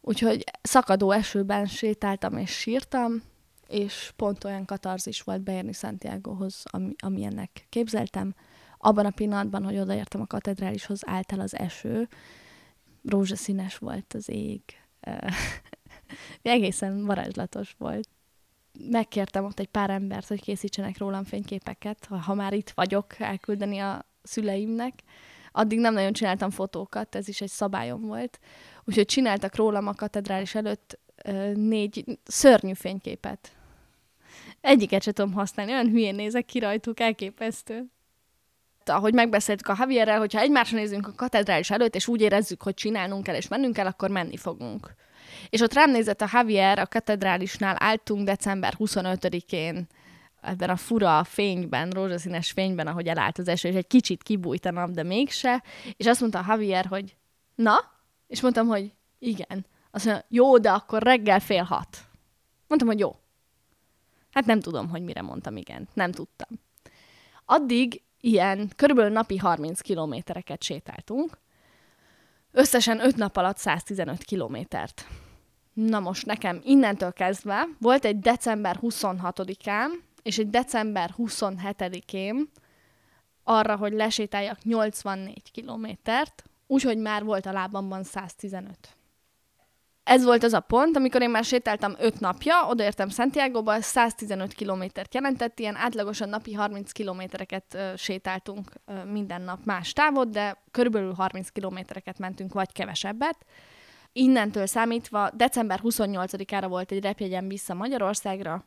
Úgyhogy 0.00 0.44
szakadó 0.62 1.10
esőben 1.10 1.66
sétáltam 1.66 2.36
és 2.36 2.50
sírtam, 2.50 3.22
és 3.68 4.12
pont 4.16 4.44
olyan 4.44 4.64
katarzis 4.64 5.22
volt 5.22 5.40
beérni 5.40 5.72
Santiagohoz, 5.72 6.62
ami, 6.64 6.94
amilyennek 6.98 7.66
képzeltem 7.68 8.34
abban 8.86 9.06
a 9.06 9.10
pillanatban, 9.10 9.64
hogy 9.64 9.78
odaértem 9.78 10.20
a 10.20 10.26
katedrálishoz, 10.26 11.00
állt 11.06 11.32
el 11.32 11.40
az 11.40 11.56
eső, 11.56 12.08
rózsaszínes 13.04 13.78
volt 13.78 14.14
az 14.14 14.28
ég, 14.28 14.62
egészen 16.42 17.04
varázslatos 17.04 17.74
volt. 17.78 18.08
Megkértem 18.90 19.44
ott 19.44 19.58
egy 19.58 19.68
pár 19.68 19.90
embert, 19.90 20.26
hogy 20.26 20.42
készítsenek 20.42 20.98
rólam 20.98 21.24
fényképeket, 21.24 22.04
ha, 22.04 22.34
már 22.34 22.52
itt 22.52 22.70
vagyok, 22.70 23.18
elküldeni 23.18 23.78
a 23.78 24.06
szüleimnek. 24.22 24.94
Addig 25.52 25.78
nem 25.78 25.94
nagyon 25.94 26.12
csináltam 26.12 26.50
fotókat, 26.50 27.14
ez 27.14 27.28
is 27.28 27.40
egy 27.40 27.50
szabályom 27.50 28.00
volt. 28.00 28.38
Úgyhogy 28.84 29.04
csináltak 29.04 29.56
rólam 29.56 29.86
a 29.86 29.94
katedrális 29.94 30.54
előtt 30.54 30.98
négy 31.54 32.18
szörnyű 32.24 32.72
fényképet. 32.72 33.56
Egyiket 34.60 35.02
sem 35.02 35.12
tudom 35.12 35.32
használni, 35.32 35.72
olyan 35.72 35.90
hülyén 35.90 36.14
nézek 36.14 36.44
ki 36.44 36.58
rajtuk, 36.58 37.00
elképesztő 37.00 37.90
ahogy 38.88 39.14
megbeszéltük 39.14 39.68
a 39.68 39.76
Javierrel, 39.78 40.18
hogyha 40.18 40.40
egymásra 40.40 40.78
nézünk 40.78 41.06
a 41.06 41.12
katedrális 41.16 41.70
előtt, 41.70 41.94
és 41.94 42.08
úgy 42.08 42.20
érezzük, 42.20 42.62
hogy 42.62 42.74
csinálnunk 42.74 43.22
kell 43.22 43.34
és 43.34 43.48
mennünk 43.48 43.74
kell, 43.74 43.86
akkor 43.86 44.10
menni 44.10 44.36
fogunk. 44.36 44.94
És 45.50 45.60
ott 45.60 45.72
rám 45.72 45.90
nézett 45.90 46.20
a 46.20 46.28
Javier, 46.32 46.78
a 46.78 46.86
katedrálisnál 46.86 47.76
álltunk 47.78 48.24
december 48.24 48.74
25-én, 48.78 49.86
ebben 50.40 50.70
a 50.70 50.76
fura 50.76 51.24
fényben, 51.24 51.90
rózsaszínes 51.90 52.50
fényben, 52.50 52.86
ahogy 52.86 53.06
elállt 53.06 53.38
az 53.38 53.48
eső, 53.48 53.68
és 53.68 53.74
egy 53.74 53.86
kicsit 53.86 54.22
kibújt 54.22 54.64
a 54.64 54.70
nap, 54.70 54.90
de 54.90 55.02
mégse, 55.02 55.62
és 55.96 56.06
azt 56.06 56.20
mondta 56.20 56.38
a 56.38 56.44
Javier, 56.48 56.86
hogy 56.86 57.16
na? 57.54 57.74
És 58.26 58.40
mondtam, 58.40 58.66
hogy 58.66 58.92
igen. 59.18 59.66
Azt 59.90 60.04
mondja, 60.04 60.24
jó, 60.28 60.58
de 60.58 60.70
akkor 60.70 61.02
reggel 61.02 61.40
fél 61.40 61.62
hat. 61.62 61.98
Mondtam, 62.68 62.88
hogy 62.88 62.98
jó. 62.98 63.16
Hát 64.30 64.46
nem 64.46 64.60
tudom, 64.60 64.88
hogy 64.88 65.02
mire 65.02 65.22
mondtam 65.22 65.56
igen. 65.56 65.88
Nem 65.94 66.12
tudtam. 66.12 66.48
Addig 67.44 68.02
ilyen 68.26 68.70
körülbelül 68.76 69.12
napi 69.12 69.36
30 69.36 69.80
kilométereket 69.80 70.62
sétáltunk, 70.62 71.38
összesen 72.52 73.00
5 73.00 73.16
nap 73.16 73.36
alatt 73.36 73.56
115 73.56 74.22
kilométert. 74.22 75.06
Na 75.72 76.00
most 76.00 76.26
nekem 76.26 76.60
innentől 76.64 77.12
kezdve 77.12 77.66
volt 77.78 78.04
egy 78.04 78.18
december 78.18 78.78
26-án, 78.82 79.88
és 80.22 80.38
egy 80.38 80.50
december 80.50 81.14
27-én 81.18 82.50
arra, 83.44 83.76
hogy 83.76 83.92
lesétáljak 83.92 84.62
84 84.62 85.50
kilométert, 85.50 86.44
úgyhogy 86.66 86.98
már 86.98 87.24
volt 87.24 87.46
a 87.46 87.52
lábamban 87.52 88.02
115. 88.02 88.95
Ez 90.06 90.24
volt 90.24 90.42
az 90.42 90.52
a 90.52 90.60
pont, 90.60 90.96
amikor 90.96 91.22
én 91.22 91.30
már 91.30 91.44
sétáltam 91.44 91.94
5 91.98 92.20
napja, 92.20 92.66
odaértem 92.68 93.08
Santiago-ba, 93.08 93.80
115 93.80 94.52
kilométert 94.52 95.14
jelentett, 95.14 95.58
ilyen 95.58 95.76
átlagosan 95.76 96.28
napi 96.28 96.52
30 96.52 96.92
kilométereket 96.92 97.64
uh, 97.74 97.96
sétáltunk 97.96 98.72
minden 99.10 99.42
nap 99.42 99.64
más 99.64 99.92
távot, 99.92 100.30
de 100.30 100.56
körülbelül 100.70 101.12
30 101.12 101.48
kilométereket 101.48 102.18
mentünk, 102.18 102.52
vagy 102.52 102.72
kevesebbet. 102.72 103.36
Innentől 104.12 104.66
számítva 104.66 105.30
december 105.34 105.80
28-ára 105.82 106.66
volt 106.68 106.92
egy 106.92 107.02
repjegyem 107.02 107.48
vissza 107.48 107.74
Magyarországra, 107.74 108.64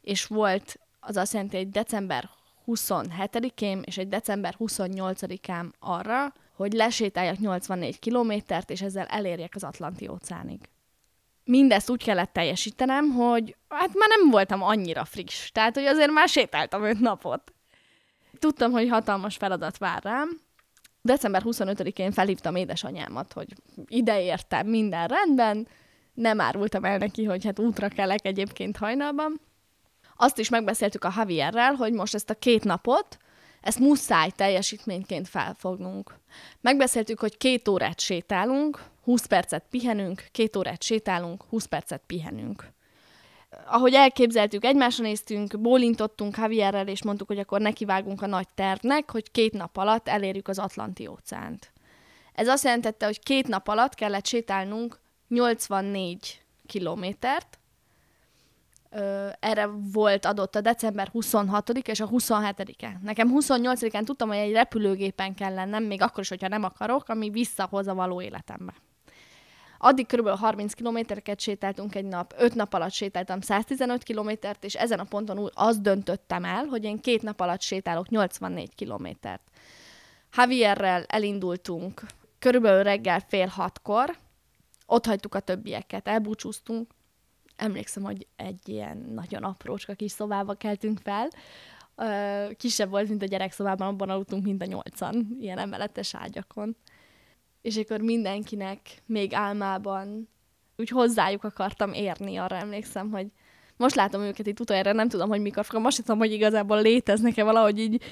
és 0.00 0.26
volt, 0.26 0.78
az 1.00 1.16
azt 1.16 1.32
jelenti, 1.32 1.56
egy 1.56 1.70
december 1.70 2.28
27-én 2.66 3.82
és 3.84 3.98
egy 3.98 4.08
december 4.08 4.54
28-án 4.58 5.70
arra, 5.78 6.32
hogy 6.56 6.72
lesétáljak 6.72 7.38
84 7.38 7.98
kilométert, 7.98 8.70
és 8.70 8.80
ezzel 8.80 9.06
elérjek 9.06 9.54
az 9.54 9.64
Atlanti 9.64 10.08
óceánig. 10.08 10.60
Mindezt 11.44 11.90
úgy 11.90 12.04
kellett 12.04 12.32
teljesítenem, 12.32 13.10
hogy 13.10 13.56
hát 13.68 13.94
már 13.94 14.08
nem 14.08 14.30
voltam 14.30 14.62
annyira 14.62 15.04
friss, 15.04 15.50
tehát 15.50 15.74
hogy 15.74 15.84
azért 15.84 16.10
már 16.10 16.28
sétáltam 16.28 16.82
5 16.82 17.00
napot. 17.00 17.52
Tudtam, 18.38 18.70
hogy 18.70 18.88
hatalmas 18.88 19.36
feladat 19.36 19.78
vár 19.78 20.02
rám. 20.02 20.40
December 21.00 21.42
25-én 21.44 22.12
felhívtam 22.12 22.56
édesanyámat, 22.56 23.32
hogy 23.32 23.52
ide 23.86 24.22
értem, 24.22 24.66
minden 24.66 25.08
rendben, 25.08 25.68
nem 26.14 26.40
árultam 26.40 26.84
el 26.84 26.98
neki, 26.98 27.24
hogy 27.24 27.44
hát 27.44 27.58
útra 27.58 27.88
kellek 27.88 28.26
egyébként 28.26 28.76
hajnalban. 28.76 29.40
Azt 30.16 30.38
is 30.38 30.48
megbeszéltük 30.48 31.04
a 31.04 31.12
Javierrel, 31.16 31.74
hogy 31.74 31.92
most 31.92 32.14
ezt 32.14 32.30
a 32.30 32.34
két 32.34 32.64
napot 32.64 33.18
ezt 33.62 33.78
muszáj 33.78 34.30
teljesítményként 34.30 35.28
felfognunk. 35.28 36.14
Megbeszéltük, 36.60 37.20
hogy 37.20 37.36
két 37.36 37.68
órát 37.68 38.00
sétálunk, 38.00 38.82
20 39.02 39.26
percet 39.26 39.64
pihenünk, 39.70 40.24
két 40.32 40.56
órát 40.56 40.82
sétálunk, 40.82 41.44
20 41.48 41.64
percet 41.64 42.02
pihenünk. 42.06 42.72
Ahogy 43.66 43.94
elképzeltük, 43.94 44.64
egymásra 44.64 45.04
néztünk, 45.04 45.60
bólintottunk 45.60 46.36
Javierrel, 46.36 46.88
és 46.88 47.02
mondtuk, 47.02 47.26
hogy 47.26 47.38
akkor 47.38 47.60
nekivágunk 47.60 48.22
a 48.22 48.26
nagy 48.26 48.48
tervnek, 48.54 49.10
hogy 49.10 49.30
két 49.30 49.52
nap 49.52 49.76
alatt 49.76 50.08
elérjük 50.08 50.48
az 50.48 50.58
Atlanti 50.58 51.06
óceánt. 51.06 51.72
Ez 52.34 52.48
azt 52.48 52.64
jelentette, 52.64 53.06
hogy 53.06 53.22
két 53.22 53.48
nap 53.48 53.68
alatt 53.68 53.94
kellett 53.94 54.26
sétálnunk 54.26 55.00
84 55.28 56.42
kilométert, 56.66 57.58
erre 59.40 59.66
volt 59.92 60.24
adott 60.24 60.56
a 60.56 60.60
december 60.60 61.08
26 61.08 61.70
és 61.70 62.00
a 62.00 62.08
27-e. 62.08 62.98
Nekem 63.02 63.30
28-án 63.34 64.04
tudtam, 64.04 64.28
hogy 64.28 64.36
egy 64.36 64.52
repülőgépen 64.52 65.34
kell 65.34 65.54
lennem, 65.54 65.84
még 65.84 66.02
akkor 66.02 66.20
is, 66.20 66.28
hogyha 66.28 66.48
nem 66.48 66.64
akarok, 66.64 67.08
ami 67.08 67.30
visszahoz 67.30 67.86
a 67.86 67.94
való 67.94 68.22
életembe. 68.22 68.74
Addig 69.78 70.06
kb. 70.06 70.28
30 70.28 70.72
kilométereket 70.72 71.40
sétáltunk 71.40 71.94
egy 71.94 72.04
nap, 72.04 72.34
5 72.36 72.54
nap 72.54 72.74
alatt 72.74 72.92
sétáltam 72.92 73.40
115 73.40 74.02
kilométert, 74.02 74.64
és 74.64 74.74
ezen 74.74 74.98
a 74.98 75.04
ponton 75.04 75.38
úgy 75.38 75.50
azt 75.54 75.82
döntöttem 75.82 76.44
el, 76.44 76.64
hogy 76.64 76.84
én 76.84 77.00
két 77.00 77.22
nap 77.22 77.40
alatt 77.40 77.60
sétálok 77.60 78.08
84 78.08 78.74
kilométert. 78.74 79.42
Javierrel 80.36 81.04
elindultunk 81.06 82.02
körülbelül 82.38 82.82
reggel 82.82 83.20
fél 83.20 83.46
hatkor, 83.46 84.16
ott 84.86 85.06
hagytuk 85.06 85.34
a 85.34 85.40
többieket, 85.40 86.08
elbúcsúztunk, 86.08 86.90
emlékszem, 87.62 88.02
hogy 88.02 88.26
egy 88.36 88.68
ilyen 88.68 88.96
nagyon 89.14 89.42
aprócska 89.42 89.94
kis 89.94 90.10
szobába 90.10 90.54
keltünk 90.54 90.98
fel, 90.98 91.28
kisebb 92.56 92.90
volt, 92.90 93.08
mint 93.08 93.22
a 93.22 93.26
gyerekszobában, 93.26 93.88
abban 93.88 94.10
aludtunk 94.10 94.44
mind 94.44 94.62
a 94.62 94.66
nyolcan, 94.66 95.36
ilyen 95.40 95.58
emeletes 95.58 96.14
ágyakon. 96.14 96.76
És 97.62 97.76
akkor 97.76 98.00
mindenkinek 98.00 98.80
még 99.06 99.34
álmában 99.34 100.28
úgy 100.76 100.88
hozzájuk 100.88 101.44
akartam 101.44 101.92
érni, 101.92 102.36
arra 102.36 102.56
emlékszem, 102.56 103.10
hogy 103.10 103.26
most 103.76 103.94
látom 103.94 104.20
őket 104.20 104.46
itt 104.46 104.60
utoljára, 104.60 104.92
nem 104.92 105.08
tudom, 105.08 105.28
hogy 105.28 105.40
mikor 105.40 105.64
fogom, 105.64 105.82
most 105.82 105.96
tudom, 105.96 106.18
hogy 106.18 106.32
igazából 106.32 106.82
léteznek-e 106.82 107.44
valahogy 107.44 107.78
így 107.78 108.02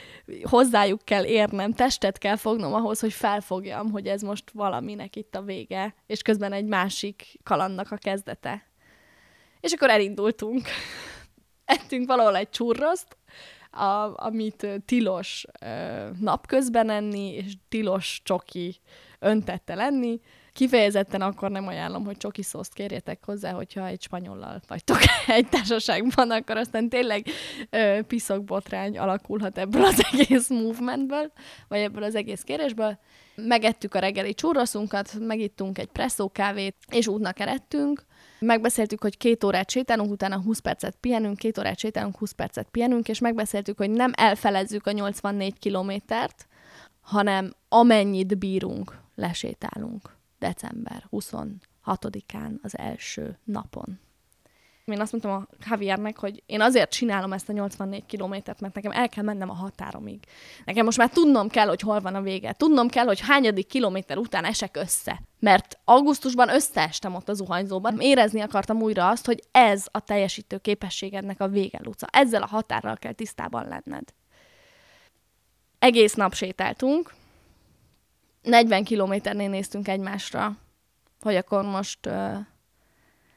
hozzájuk 0.43 1.05
kell 1.05 1.25
érnem, 1.25 1.73
testet 1.73 2.19
kell 2.19 2.37
fognom 2.37 2.75
ahhoz, 2.75 3.01
hogy 3.01 3.13
felfogjam, 3.13 3.91
hogy 3.91 4.07
ez 4.07 4.23
most 4.23 4.51
valaminek 4.51 5.17
itt 5.17 5.35
a 5.35 5.43
vége, 5.43 5.95
és 6.07 6.23
közben 6.23 6.53
egy 6.53 6.65
másik 6.67 7.41
kalandnak 7.43 7.91
a 7.91 7.97
kezdete. 7.97 8.70
És 9.61 9.73
akkor 9.73 9.91
elindultunk. 9.91 10.69
Ettünk 11.65 12.07
valahol 12.07 12.37
egy 12.37 12.51
csurroszt, 12.51 13.17
a, 13.71 14.25
amit 14.27 14.67
tilos 14.85 15.45
ö, 15.61 15.67
napközben 16.21 16.91
enni, 16.91 17.33
és 17.33 17.53
tilos 17.69 18.21
csoki 18.25 18.77
öntette 19.19 19.75
lenni. 19.75 20.21
Kifejezetten 20.53 21.21
akkor 21.21 21.51
nem 21.51 21.67
ajánlom, 21.67 22.05
hogy 22.05 22.17
csoki 22.17 22.43
szószt 22.43 22.75
kérjetek 22.75 23.25
hozzá, 23.25 23.53
hogyha 23.53 23.87
egy 23.87 24.03
spanyollal 24.03 24.61
vagytok 24.69 24.99
egy 25.27 25.49
társaságban, 25.49 26.31
akkor 26.31 26.57
aztán 26.57 26.89
tényleg 26.89 27.27
ö, 27.71 27.99
piszokbotrány 28.07 28.99
alakulhat 28.99 29.59
ebből 29.59 29.85
az 29.85 30.05
egész 30.13 30.49
movementből, 30.49 31.33
vagy 31.69 31.81
ebből 31.81 32.03
az 32.03 32.15
egész 32.15 32.43
kérésből. 32.43 32.99
Megettük 33.35 33.95
a 33.95 33.99
reggeli 33.99 34.35
csúroszunkat, 34.35 35.15
megittunk 35.19 35.79
egy 35.79 35.89
presszó 35.89 36.29
kávét, 36.29 36.77
és 36.91 37.07
útnak 37.07 37.41
eredtünk. 37.41 38.05
Megbeszéltük, 38.39 39.03
hogy 39.03 39.17
két 39.17 39.45
órát 39.45 39.71
sétálunk, 39.71 40.11
utána 40.11 40.41
20 40.41 40.59
percet 40.59 40.97
pihenünk, 41.01 41.37
két 41.37 41.59
órát 41.59 41.79
sétálunk, 41.79 42.17
20 42.17 42.33
percet 42.33 42.69
pihenünk, 42.71 43.09
és 43.09 43.19
megbeszéltük, 43.19 43.77
hogy 43.77 43.91
nem 43.91 44.13
elfelezzük 44.15 44.87
a 44.87 44.91
84 44.91 45.59
kilométert, 45.59 46.47
hanem 47.01 47.53
amennyit 47.69 48.39
bírunk, 48.39 48.99
lesétálunk 49.15 50.19
december 50.41 51.05
26-án 51.11 52.61
az 52.63 52.79
első 52.79 53.39
napon 53.45 54.01
én 54.93 55.01
azt 55.01 55.13
mondtam 55.13 55.33
a 55.33 55.47
Javiernek, 55.71 56.19
hogy 56.19 56.43
én 56.47 56.61
azért 56.61 56.91
csinálom 56.91 57.33
ezt 57.33 57.49
a 57.49 57.53
84 57.53 58.07
kilométert, 58.07 58.61
mert 58.61 58.75
nekem 58.75 58.93
el 58.93 59.09
kell 59.09 59.25
mennem 59.25 59.51
a 59.51 59.55
határomig. 59.55 60.25
Nekem 60.65 60.85
most 60.85 60.99
már 60.99 61.11
tudnom 61.11 61.49
kell, 61.49 61.67
hogy 61.67 61.81
hol 61.81 62.01
van 62.01 62.15
a 62.15 62.21
vége. 62.21 62.53
Tudnom 62.53 62.89
kell, 62.89 63.05
hogy 63.05 63.21
hányadik 63.21 63.67
kilométer 63.67 64.17
után 64.17 64.45
esek 64.45 64.77
össze. 64.77 65.23
Mert 65.39 65.79
augusztusban 65.85 66.49
összeestem 66.49 67.15
ott 67.15 67.29
a 67.29 67.33
zuhanyzóban. 67.33 68.01
Érezni 68.01 68.41
akartam 68.41 68.83
újra 68.83 69.09
azt, 69.09 69.27
hogy 69.27 69.43
ez 69.51 69.87
a 69.91 70.01
teljesítő 70.01 70.59
képességednek 70.59 71.41
a 71.41 71.49
vége, 71.49 71.81
Luca. 71.83 72.07
Ezzel 72.13 72.43
a 72.43 72.47
határral 72.47 72.97
kell 72.97 73.13
tisztában 73.13 73.69
lenned. 73.69 74.15
Egész 75.79 76.15
nap 76.15 76.35
sétáltunk. 76.35 77.13
40 78.43 78.85
kilométernél 78.85 79.49
néztünk 79.49 79.89
egymásra, 79.89 80.57
hogy 81.21 81.37
akkor 81.37 81.65
most 81.65 82.09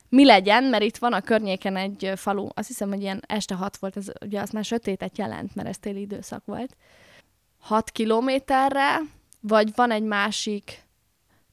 mi 0.09 0.25
legyen, 0.25 0.63
mert 0.63 0.83
itt 0.83 0.97
van 0.97 1.13
a 1.13 1.21
környéken 1.21 1.75
egy 1.75 2.11
falu, 2.15 2.47
azt 2.53 2.67
hiszem, 2.67 2.89
hogy 2.89 3.01
ilyen 3.01 3.21
este 3.27 3.55
hat 3.55 3.77
volt, 3.77 3.97
ez 3.97 4.07
ugye 4.21 4.41
az 4.41 4.49
már 4.49 4.65
sötétet 4.65 5.17
jelent, 5.17 5.55
mert 5.55 5.67
ez 5.67 5.77
téli 5.77 5.99
időszak 6.01 6.45
volt. 6.45 6.77
Hat 7.59 7.89
kilométerre, 7.89 8.97
vagy 9.39 9.75
van 9.75 9.91
egy 9.91 10.03
másik 10.03 10.83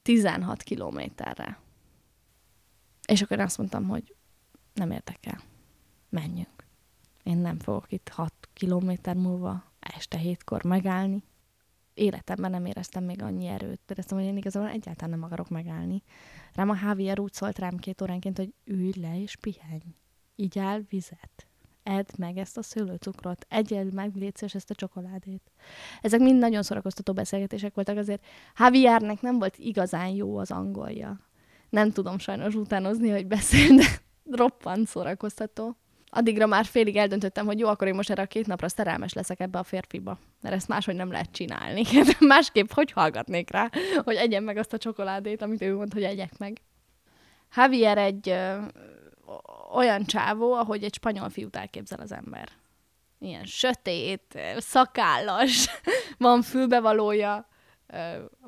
16 0.02 0.62
kilométerre. 0.62 1.58
És 3.06 3.22
akkor 3.22 3.38
én 3.38 3.44
azt 3.44 3.58
mondtam, 3.58 3.88
hogy 3.88 4.14
nem 4.74 4.90
érdekel. 4.90 5.40
Menjünk. 6.08 6.66
Én 7.22 7.36
nem 7.36 7.58
fogok 7.58 7.92
itt 7.92 8.08
6 8.08 8.32
kilométer 8.52 9.14
múlva 9.14 9.64
este 9.80 10.18
hétkor 10.18 10.64
megállni 10.64 11.22
életemben 12.00 12.50
nem 12.50 12.66
éreztem 12.66 13.04
még 13.04 13.22
annyi 13.22 13.46
erőt. 13.46 13.80
Éreztem, 13.90 14.18
hogy 14.18 14.26
én 14.26 14.36
igazából 14.36 14.68
egyáltalán 14.68 15.10
nem 15.10 15.22
akarok 15.22 15.48
megállni. 15.48 16.02
Rám 16.54 16.70
a 16.70 16.76
Javier 16.82 17.20
úgy 17.20 17.32
szólt 17.32 17.58
rám 17.58 17.76
két 17.76 18.02
óránként, 18.02 18.36
hogy 18.36 18.54
ülj 18.64 18.92
le 19.00 19.20
és 19.20 19.36
pihenj. 19.36 19.94
Így 20.36 20.58
áll 20.58 20.82
vizet. 20.88 21.46
Edd 21.82 22.06
meg 22.18 22.36
ezt 22.36 22.56
a 22.56 22.62
szőlőcukrot, 22.62 23.46
egyed 23.48 23.94
meg, 23.94 24.14
légy 24.14 24.34
ezt 24.40 24.70
a 24.70 24.74
csokoládét. 24.74 25.50
Ezek 26.00 26.20
mind 26.20 26.38
nagyon 26.38 26.62
szórakoztató 26.62 27.12
beszélgetések 27.12 27.74
voltak, 27.74 27.96
azért 27.96 28.24
Javiernek 28.58 29.20
nem 29.20 29.38
volt 29.38 29.56
igazán 29.58 30.08
jó 30.08 30.36
az 30.36 30.50
angolja. 30.50 31.20
Nem 31.68 31.90
tudom 31.90 32.18
sajnos 32.18 32.54
utánozni, 32.54 33.08
hogy 33.08 33.26
beszél, 33.26 33.76
de 33.76 33.84
roppant 34.40 34.86
szórakoztató 34.86 35.76
addigra 36.10 36.46
már 36.46 36.64
félig 36.64 36.96
eldöntöttem, 36.96 37.46
hogy 37.46 37.58
jó, 37.58 37.68
akkor 37.68 37.86
én 37.86 37.94
most 37.94 38.10
erre 38.10 38.22
a 38.22 38.26
két 38.26 38.46
napra 38.46 38.68
szerelmes 38.68 39.12
leszek 39.12 39.40
ebbe 39.40 39.58
a 39.58 39.62
férfiba. 39.62 40.18
Mert 40.40 40.54
ezt 40.54 40.68
máshogy 40.68 40.94
nem 40.94 41.10
lehet 41.10 41.30
csinálni. 41.32 41.82
Másképp 42.18 42.70
hogy 42.72 42.92
hallgatnék 42.92 43.50
rá, 43.50 43.70
hogy 44.04 44.14
egyen 44.14 44.42
meg 44.42 44.56
azt 44.56 44.72
a 44.72 44.78
csokoládét, 44.78 45.42
amit 45.42 45.62
ő 45.62 45.74
mond, 45.74 45.92
hogy 45.92 46.02
egyek 46.02 46.38
meg. 46.38 46.60
Javier 47.56 47.98
egy 47.98 48.28
ö, 48.28 48.56
olyan 49.72 50.04
csávó, 50.04 50.52
ahogy 50.52 50.84
egy 50.84 50.94
spanyol 50.94 51.28
fiút 51.28 51.56
elképzel 51.56 52.00
az 52.00 52.12
ember. 52.12 52.48
Ilyen 53.18 53.44
sötét, 53.44 54.38
szakállas, 54.56 55.66
van 56.18 56.42
fülbevalója, 56.42 57.48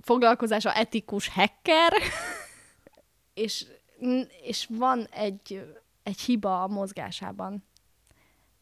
foglalkozása 0.01 0.73
etikus 0.73 1.29
hacker, 1.29 1.93
és 3.35 3.65
és 4.43 4.67
van 4.71 5.07
egy, 5.11 5.63
egy 6.03 6.21
hiba 6.21 6.63
a 6.63 6.69
mozgásában. 6.69 7.65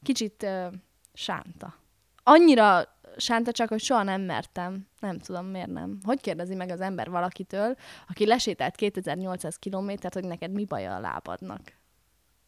Kicsit 0.03 0.43
uh, 0.43 0.73
sánta. 1.13 1.75
Annyira 2.23 2.99
sánta 3.17 3.53
csak, 3.53 3.69
hogy 3.69 3.81
soha 3.81 4.03
nem 4.03 4.21
mertem. 4.21 4.87
Nem 5.01 5.19
tudom, 5.19 5.47
miért 5.47 5.71
nem. 5.71 5.99
Hogy 6.05 6.21
kérdezi 6.21 6.55
meg 6.55 6.71
az 6.71 6.81
ember 6.81 7.11
valakitől, 7.11 7.77
aki 8.09 8.27
lesétált 8.27 8.75
2800 8.75 9.57
kilométert, 9.57 10.15
hogy 10.15 10.25
neked 10.25 10.53
mi 10.53 10.65
baja 10.65 10.95
a 10.95 11.01
lábadnak? 11.01 11.61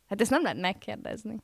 Hát 0.09 0.21
ezt 0.21 0.31
nem 0.31 0.43
lehet 0.43 0.61
megkérdezni. 0.61 1.37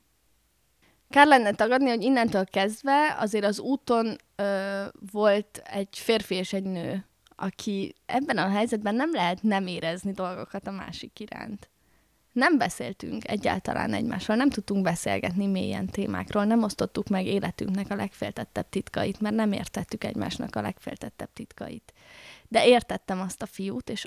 Kár 1.09 1.27
lenne 1.27 1.51
tagadni, 1.51 1.89
hogy 1.89 2.03
innentől 2.03 2.45
kezdve 2.45 3.15
azért 3.19 3.45
az 3.45 3.59
úton 3.59 4.15
ö, 4.35 4.85
volt 5.11 5.61
egy 5.63 5.97
férfi 5.97 6.35
és 6.35 6.53
egy 6.53 6.63
nő, 6.63 7.05
aki 7.35 7.95
ebben 8.05 8.37
a 8.37 8.49
helyzetben 8.49 8.95
nem 8.95 9.11
lehet 9.13 9.43
nem 9.43 9.67
érezni 9.67 10.11
dolgokat 10.11 10.67
a 10.67 10.71
másik 10.71 11.19
iránt. 11.19 11.69
Nem 12.39 12.57
beszéltünk 12.57 13.29
egyáltalán 13.29 13.93
egymással, 13.93 14.35
nem 14.35 14.49
tudtunk 14.49 14.83
beszélgetni 14.83 15.47
mélyen 15.47 15.85
témákról, 15.85 16.45
nem 16.45 16.63
osztottuk 16.63 17.07
meg 17.07 17.25
életünknek 17.25 17.89
a 17.89 17.95
legféltettebb 17.95 18.69
titkait, 18.69 19.19
mert 19.19 19.35
nem 19.35 19.51
értettük 19.51 20.03
egymásnak 20.03 20.55
a 20.55 20.61
legféltettebb 20.61 21.33
titkait. 21.33 21.93
De 22.47 22.67
értettem 22.67 23.21
azt 23.21 23.41
a 23.41 23.45
fiút, 23.45 23.89
és 23.89 24.05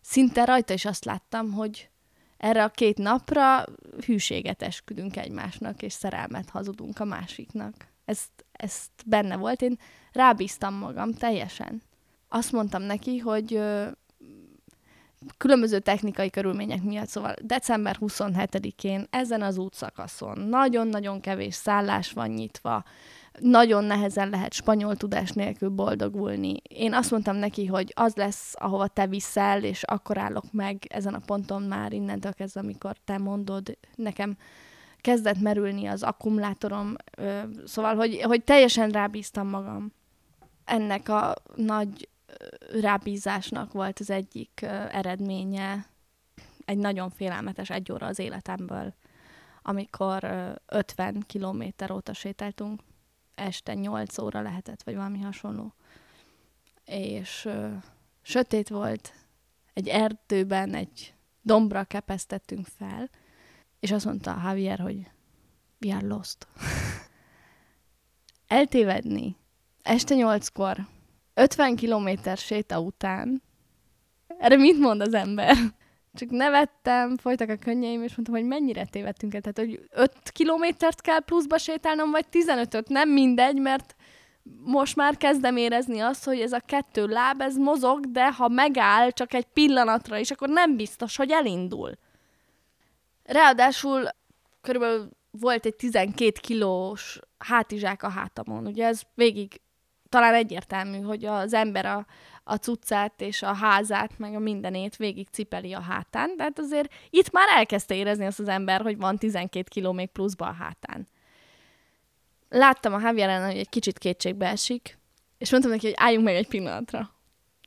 szinte 0.00 0.44
rajta 0.44 0.72
is 0.72 0.84
azt 0.84 1.04
láttam, 1.04 1.52
hogy 1.52 1.88
erre 2.36 2.64
a 2.64 2.68
két 2.68 2.98
napra 2.98 3.64
hűséget 4.06 4.62
esküdünk 4.62 5.16
egymásnak, 5.16 5.82
és 5.82 5.92
szerelmet 5.92 6.50
hazudunk 6.50 6.98
a 6.98 7.04
másiknak. 7.04 7.74
Ezt, 8.04 8.44
ezt 8.52 8.90
benne 9.06 9.36
volt, 9.36 9.62
én 9.62 9.78
rábíztam 10.12 10.74
magam 10.74 11.12
teljesen. 11.12 11.82
Azt 12.28 12.52
mondtam 12.52 12.82
neki, 12.82 13.18
hogy 13.18 13.60
különböző 15.36 15.78
technikai 15.78 16.30
körülmények 16.30 16.82
miatt, 16.82 17.08
szóval 17.08 17.34
december 17.42 17.96
27-én 18.00 19.06
ezen 19.10 19.42
az 19.42 19.58
útszakaszon 19.58 20.38
nagyon-nagyon 20.38 21.20
kevés 21.20 21.54
szállás 21.54 22.12
van 22.12 22.28
nyitva, 22.28 22.84
nagyon 23.38 23.84
nehezen 23.84 24.28
lehet 24.28 24.52
spanyol 24.52 24.96
tudás 24.96 25.30
nélkül 25.30 25.68
boldogulni. 25.68 26.56
Én 26.68 26.94
azt 26.94 27.10
mondtam 27.10 27.36
neki, 27.36 27.66
hogy 27.66 27.92
az 27.96 28.14
lesz, 28.14 28.54
ahova 28.58 28.86
te 28.86 29.06
viszel, 29.06 29.64
és 29.64 29.82
akkor 29.82 30.18
állok 30.18 30.44
meg 30.52 30.86
ezen 30.88 31.14
a 31.14 31.22
ponton 31.26 31.62
már 31.62 31.92
innentől 31.92 32.32
kezdve, 32.32 32.60
amikor 32.60 32.96
te 33.04 33.18
mondod, 33.18 33.78
nekem 33.94 34.36
kezdett 35.00 35.40
merülni 35.40 35.86
az 35.86 36.02
akkumulátorom, 36.02 36.94
szóval, 37.64 37.94
hogy, 37.94 38.20
hogy 38.22 38.44
teljesen 38.44 38.90
rábíztam 38.90 39.48
magam. 39.48 39.92
Ennek 40.64 41.08
a 41.08 41.34
nagy 41.54 42.08
rábízásnak 42.80 43.72
volt 43.72 43.98
az 43.98 44.10
egyik 44.10 44.62
eredménye, 44.90 45.86
egy 46.64 46.78
nagyon 46.78 47.10
félelmetes 47.10 47.70
egy 47.70 47.92
óra 47.92 48.06
az 48.06 48.18
életemből, 48.18 48.94
amikor 49.62 50.24
50 50.66 51.22
kilométer 51.26 51.90
óta 51.90 52.12
sétáltunk 52.12 52.80
este 53.34 53.74
8 53.74 54.18
óra 54.18 54.40
lehetett, 54.40 54.82
vagy 54.82 54.94
valami 54.94 55.20
hasonló. 55.20 55.74
És 56.84 57.44
ö, 57.44 57.68
sötét 58.22 58.68
volt, 58.68 59.14
egy 59.74 59.88
erdőben, 59.88 60.74
egy 60.74 61.14
dombra 61.42 61.84
kepesztettünk 61.84 62.66
fel, 62.66 63.10
és 63.80 63.92
azt 63.92 64.04
mondta 64.04 64.40
Javier, 64.44 64.78
hogy 64.78 65.10
we 65.80 65.94
are 65.94 66.06
lost. 66.06 66.46
Eltévedni. 68.46 69.36
Este 69.82 70.14
nyolckor, 70.14 70.86
50 71.34 71.76
kilométer 71.76 72.36
séta 72.36 72.80
után, 72.80 73.42
erre 74.38 74.56
mit 74.56 74.78
mond 74.78 75.00
az 75.00 75.14
ember? 75.14 75.56
Csak 76.14 76.30
nevettem, 76.30 77.16
folytak 77.16 77.48
a 77.48 77.56
könnyeim, 77.56 78.02
és 78.02 78.14
mondtam, 78.14 78.34
hogy 78.34 78.44
mennyire 78.44 78.84
tévedtünk 78.84 79.34
el. 79.34 79.40
Tehát, 79.40 79.58
hogy 79.58 79.88
5 79.90 80.30
kilométert 80.30 81.00
kell 81.00 81.20
pluszba 81.20 81.58
sétálnom, 81.58 82.10
vagy 82.10 82.26
15-öt, 82.32 82.88
nem 82.88 83.10
mindegy, 83.10 83.60
mert 83.60 83.94
most 84.64 84.96
már 84.96 85.16
kezdem 85.16 85.56
érezni 85.56 86.00
azt, 86.00 86.24
hogy 86.24 86.40
ez 86.40 86.52
a 86.52 86.62
kettő 86.66 87.06
láb, 87.06 87.40
ez 87.40 87.56
mozog, 87.56 88.10
de 88.10 88.32
ha 88.32 88.48
megáll 88.48 89.10
csak 89.10 89.34
egy 89.34 89.44
pillanatra 89.44 90.18
is, 90.18 90.30
akkor 90.30 90.48
nem 90.48 90.76
biztos, 90.76 91.16
hogy 91.16 91.30
elindul. 91.30 91.92
Ráadásul 93.24 94.08
körülbelül 94.60 95.08
volt 95.30 95.66
egy 95.66 95.76
12 95.76 96.32
kilós 96.40 97.20
hátizsák 97.38 98.02
a 98.02 98.08
hátamon. 98.08 98.66
Ugye 98.66 98.86
ez 98.86 99.02
végig 99.14 99.60
talán 100.12 100.34
egyértelmű, 100.34 101.00
hogy 101.00 101.24
az 101.24 101.52
ember 101.52 101.86
a, 101.86 102.06
a 102.44 102.54
cuccát 102.54 103.20
és 103.20 103.42
a 103.42 103.52
házát, 103.52 104.18
meg 104.18 104.34
a 104.34 104.38
mindenét 104.38 104.96
végig 104.96 105.28
cipeli 105.30 105.72
a 105.72 105.80
hátán, 105.80 106.36
de 106.36 106.42
hát 106.42 106.58
azért 106.58 106.92
itt 107.10 107.30
már 107.30 107.48
elkezdte 107.48 107.94
érezni 107.94 108.26
azt 108.26 108.40
az 108.40 108.48
ember, 108.48 108.80
hogy 108.80 108.96
van 108.96 109.18
12 109.18 109.68
kiló 109.68 109.92
még 109.92 110.08
pluszba 110.08 110.46
a 110.46 110.52
hátán. 110.52 111.08
Láttam 112.48 112.94
a 112.94 113.00
Javieren, 113.00 113.46
hogy 113.46 113.56
egy 113.56 113.68
kicsit 113.68 113.98
kétségbe 113.98 114.46
esik, 114.46 114.98
és 115.38 115.50
mondtam 115.50 115.72
neki, 115.72 115.86
hogy 115.86 115.96
álljunk 115.98 116.24
meg 116.24 116.34
egy 116.34 116.48
pillanatra. 116.48 117.10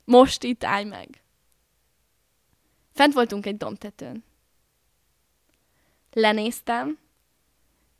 Most 0.03 0.43
itt 0.43 0.63
állj 0.63 0.83
meg. 0.83 1.23
Fent 2.93 3.13
voltunk 3.13 3.45
egy 3.45 3.57
domtetőn. 3.57 4.23
Lenéztem, 6.13 6.99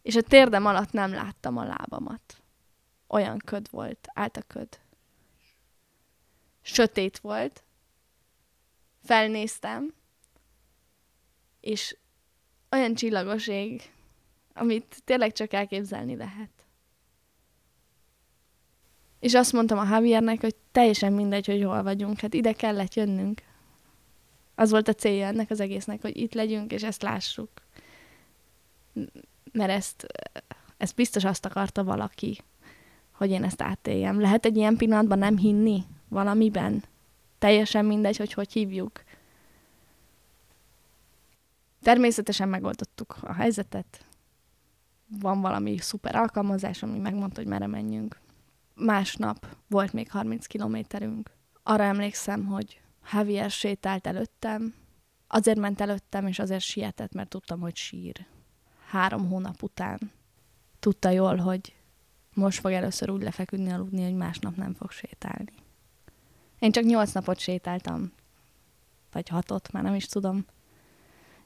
és 0.01 0.15
a 0.15 0.21
térdem 0.21 0.65
alatt 0.65 0.91
nem 0.91 1.12
láttam 1.13 1.58
a 1.58 1.63
lábamat. 1.63 2.44
Olyan 3.08 3.38
köd 3.38 3.70
volt, 3.72 4.08
állt 4.13 4.38
a 4.38 4.41
köd 4.41 4.80
sötét 6.65 7.18
volt, 7.20 7.63
felnéztem, 9.04 9.94
és 11.60 11.98
olyan 12.72 12.94
csillagos 12.94 13.48
ég, 13.48 13.91
amit 14.54 15.02
tényleg 15.04 15.32
csak 15.32 15.54
elképzelni 15.54 16.15
lehet. 16.15 16.50
És 19.20 19.34
azt 19.34 19.54
mondtam 19.54 19.78
a 19.78 19.88
Javiernek, 19.89 20.41
hogy 20.41 20.56
teljesen 20.72 21.13
mindegy, 21.13 21.46
hogy 21.46 21.63
hol 21.63 21.84
vagyunk, 21.84 22.20
hát 22.20 22.34
ide 22.34 22.54
kellett 22.54 22.94
jönnünk. 22.94 23.41
Az 24.56 24.70
volt 24.70 24.88
a 24.88 24.94
célja 24.94 25.28
ennek 25.28 25.50
az 25.50 25.60
egésznek, 25.60 26.02
hogy 26.02 26.18
itt 26.18 26.34
legyünk, 26.34 26.72
és 26.72 26.84
ezt 26.84 27.02
lássuk. 27.02 27.50
Mert 29.52 29.72
ezt, 29.72 30.06
ezt 30.78 30.96
biztos 30.96 31.24
azt 31.24 31.46
akarta 31.46 31.84
valaki, 31.84 32.44
hogy 33.17 33.30
én 33.30 33.43
ezt 33.43 33.62
átéljem. 33.62 34.19
Lehet 34.19 34.45
egy 34.45 34.58
ilyen 34.58 34.78
pillanatban 34.78 35.17
nem 35.17 35.38
hinni? 35.38 35.84
valamiben. 36.15 36.84
Teljesen 37.38 37.86
mindegy, 37.86 38.17
hogy 38.17 38.34
hogy 38.34 38.51
hívjuk. 38.51 39.04
Természetesen 41.82 42.49
megoldottuk 42.49 43.17
a 43.21 43.34
helyzetet. 43.34 44.06
Van 45.19 45.41
valami 45.41 45.78
szuper 45.78 46.15
alkalmazás, 46.15 46.84
ami 46.84 46.97
megmondta, 46.97 47.39
hogy 47.39 47.49
merre 47.49 47.67
menjünk. 47.67 48.19
Másnap 48.73 49.47
volt 49.67 49.93
még 49.93 50.12
30 50.12 50.45
kilométerünk. 50.45 51.32
Arra 51.63 51.84
emlékszem, 51.84 52.45
hogy 52.45 52.82
Javier 53.12 53.51
sétált 53.51 54.08
előttem, 54.08 54.73
azért 55.28 55.60
ment 55.60 55.82
előttem, 55.82 56.28
és 56.28 56.39
azért 56.39 56.62
sietett, 56.62 57.13
mert 57.13 57.30
tudtam, 57.30 57.60
hogy 57.60 57.75
sír. 57.75 58.25
Három 58.88 59.30
hónap 59.30 59.63
után 59.63 60.12
tudta 60.80 61.10
jól, 61.10 61.36
hogy 61.36 61.75
most 62.36 62.60
fog 62.60 62.71
először 62.71 63.10
úgy 63.10 63.21
lefeküdni 63.21 63.71
aludni, 63.71 64.04
hogy 64.04 64.15
másnap 64.15 64.56
nem 64.56 64.74
fog 64.74 64.91
sétálni. 64.91 65.54
Én 66.60 66.71
csak 66.71 66.84
nyolc 66.84 67.12
napot 67.12 67.39
sétáltam. 67.39 68.12
Vagy 69.12 69.30
hatot, 69.30 69.71
már 69.71 69.84
nem 69.84 69.95
is 69.95 70.06
tudom. 70.06 70.45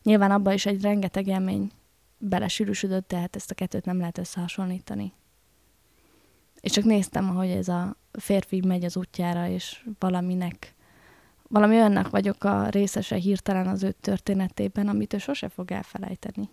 Nyilván 0.03 0.31
abban 0.31 0.53
is 0.53 0.65
egy 0.65 0.81
rengeteg 0.81 1.27
élmény 1.27 1.71
belesűrűsödött, 2.17 3.07
de 3.07 3.17
hát 3.17 3.35
ezt 3.35 3.51
a 3.51 3.55
kettőt 3.55 3.85
nem 3.85 3.97
lehet 3.97 4.17
összehasonlítani. 4.17 5.13
És 6.59 6.71
csak 6.71 6.83
néztem, 6.83 7.29
ahogy 7.29 7.49
ez 7.49 7.67
a 7.67 7.95
férfi 8.11 8.61
megy 8.65 8.83
az 8.83 8.97
útjára, 8.97 9.47
és 9.47 9.85
valaminek, 9.99 10.75
valami 11.47 11.75
olyannak 11.75 12.09
vagyok 12.09 12.43
a 12.43 12.69
részese 12.69 13.15
hirtelen 13.15 13.67
az 13.67 13.83
ő 13.83 13.91
történetében, 13.91 14.87
amit 14.87 15.13
ő 15.13 15.17
sose 15.17 15.49
fog 15.49 15.71
elfelejteni. 15.71 16.49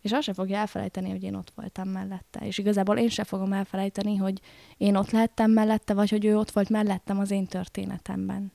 És 0.00 0.12
azt 0.12 0.22
se 0.22 0.32
fogja 0.32 0.56
elfelejteni, 0.56 1.10
hogy 1.10 1.22
én 1.22 1.34
ott 1.34 1.52
voltam 1.54 1.88
mellette. 1.88 2.46
És 2.46 2.58
igazából 2.58 2.98
én 2.98 3.08
se 3.08 3.24
fogom 3.24 3.52
elfelejteni, 3.52 4.16
hogy 4.16 4.40
én 4.76 4.96
ott 4.96 5.10
lehettem 5.10 5.50
mellette, 5.50 5.94
vagy 5.94 6.10
hogy 6.10 6.24
ő 6.24 6.36
ott 6.36 6.50
volt 6.50 6.68
mellettem 6.68 7.18
az 7.18 7.30
én 7.30 7.46
történetemben. 7.46 8.52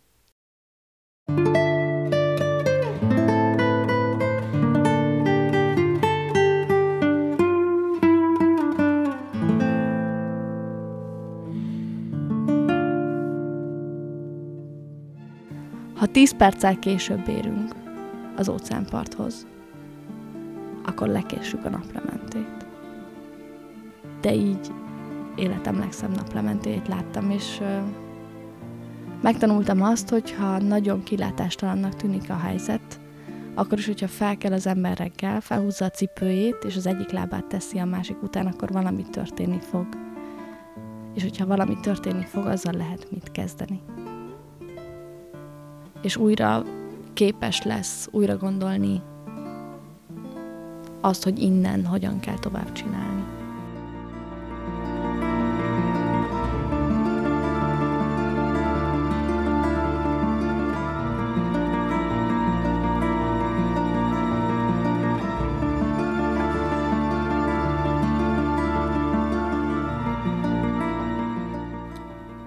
Ha 15.95 16.05
tíz 16.11 16.35
perccel 16.35 16.79
később 16.79 17.27
érünk 17.27 17.75
az 18.35 18.49
óceánparthoz, 18.49 19.47
akkor 20.85 21.07
lekéssük 21.07 21.65
a 21.65 21.69
naplementét. 21.69 22.65
De 24.21 24.33
így 24.35 24.71
életem 25.35 25.79
legszebb 25.79 26.15
naplementéjét 26.15 26.87
láttam, 26.87 27.29
és 27.29 27.61
megtanultam 29.21 29.81
azt, 29.81 30.09
hogy 30.09 30.31
ha 30.31 30.57
nagyon 30.57 31.03
kilátástalannak 31.03 31.95
tűnik 31.95 32.29
a 32.29 32.37
helyzet, 32.37 33.01
akkor 33.55 33.77
is, 33.77 33.85
hogyha 33.85 34.07
fel 34.07 34.37
kell 34.37 34.51
az 34.51 34.67
ember 34.67 34.97
reggel, 34.97 35.41
felhúzza 35.41 35.85
a 35.85 35.89
cipőjét, 35.89 36.63
és 36.67 36.75
az 36.75 36.87
egyik 36.87 37.09
lábát 37.09 37.45
teszi 37.45 37.77
a 37.77 37.85
másik 37.85 38.23
után, 38.23 38.47
akkor 38.47 38.71
valami 38.71 39.05
történni 39.11 39.59
fog. 39.59 39.85
És 41.13 41.23
hogyha 41.23 41.45
valami 41.45 41.77
történni 41.81 42.23
fog, 42.23 42.45
azzal 42.45 42.73
lehet 42.73 43.07
mit 43.11 43.31
kezdeni. 43.31 43.81
És 46.01 46.17
újra 46.17 46.63
képes 47.13 47.63
lesz 47.63 48.07
újra 48.11 48.37
gondolni 48.37 49.01
azt, 51.03 51.23
hogy 51.23 51.39
innen 51.39 51.85
hogyan 51.85 52.19
kell 52.19 52.39
tovább 52.39 52.71
csinálni. 52.71 53.23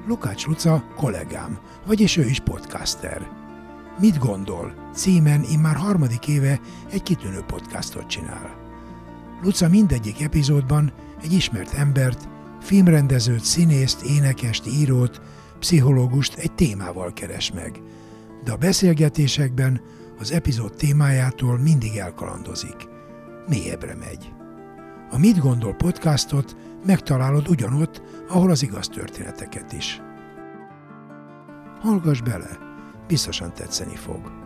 Lukács 0.07 0.47
Luca 0.47 0.85
kollégám, 0.97 1.59
vagyis 1.87 2.17
ő 2.17 2.25
is 2.25 2.41
podcaster. 2.41 3.46
Mit 4.01 4.19
gondol? 4.19 4.91
Címen 4.95 5.45
immár 5.51 5.77
harmadik 5.77 6.29
éve 6.29 6.61
egy 6.91 7.03
kitűnő 7.03 7.41
podcastot 7.41 8.07
csinál. 8.07 8.57
Luca 9.43 9.69
mindegyik 9.69 10.23
epizódban 10.23 10.93
egy 11.23 11.33
ismert 11.33 11.75
embert, 11.75 12.29
filmrendezőt, 12.61 13.45
színészt, 13.45 14.03
énekest, 14.03 14.67
írót, 14.67 15.21
pszichológust 15.59 16.35
egy 16.35 16.53
témával 16.53 17.13
keres 17.13 17.53
meg. 17.53 17.83
De 18.45 18.53
a 18.53 18.57
beszélgetésekben 18.57 19.81
az 20.19 20.33
epizód 20.33 20.73
témájától 20.73 21.59
mindig 21.59 21.97
elkalandozik. 21.97 22.89
Mélyebbre 23.49 23.95
megy. 23.95 24.33
A 25.11 25.19
Mit 25.19 25.39
gondol 25.39 25.75
podcastot 25.75 26.57
megtalálod 26.87 27.49
ugyanott, 27.49 28.03
ahol 28.29 28.51
az 28.51 28.63
igaz 28.63 28.89
történeteket 28.89 29.73
is. 29.73 30.01
Hallgass 31.81 32.21
bele, 32.21 32.66
biztosan 33.07 33.53
tetszeni 33.53 33.97
fog. 33.97 34.46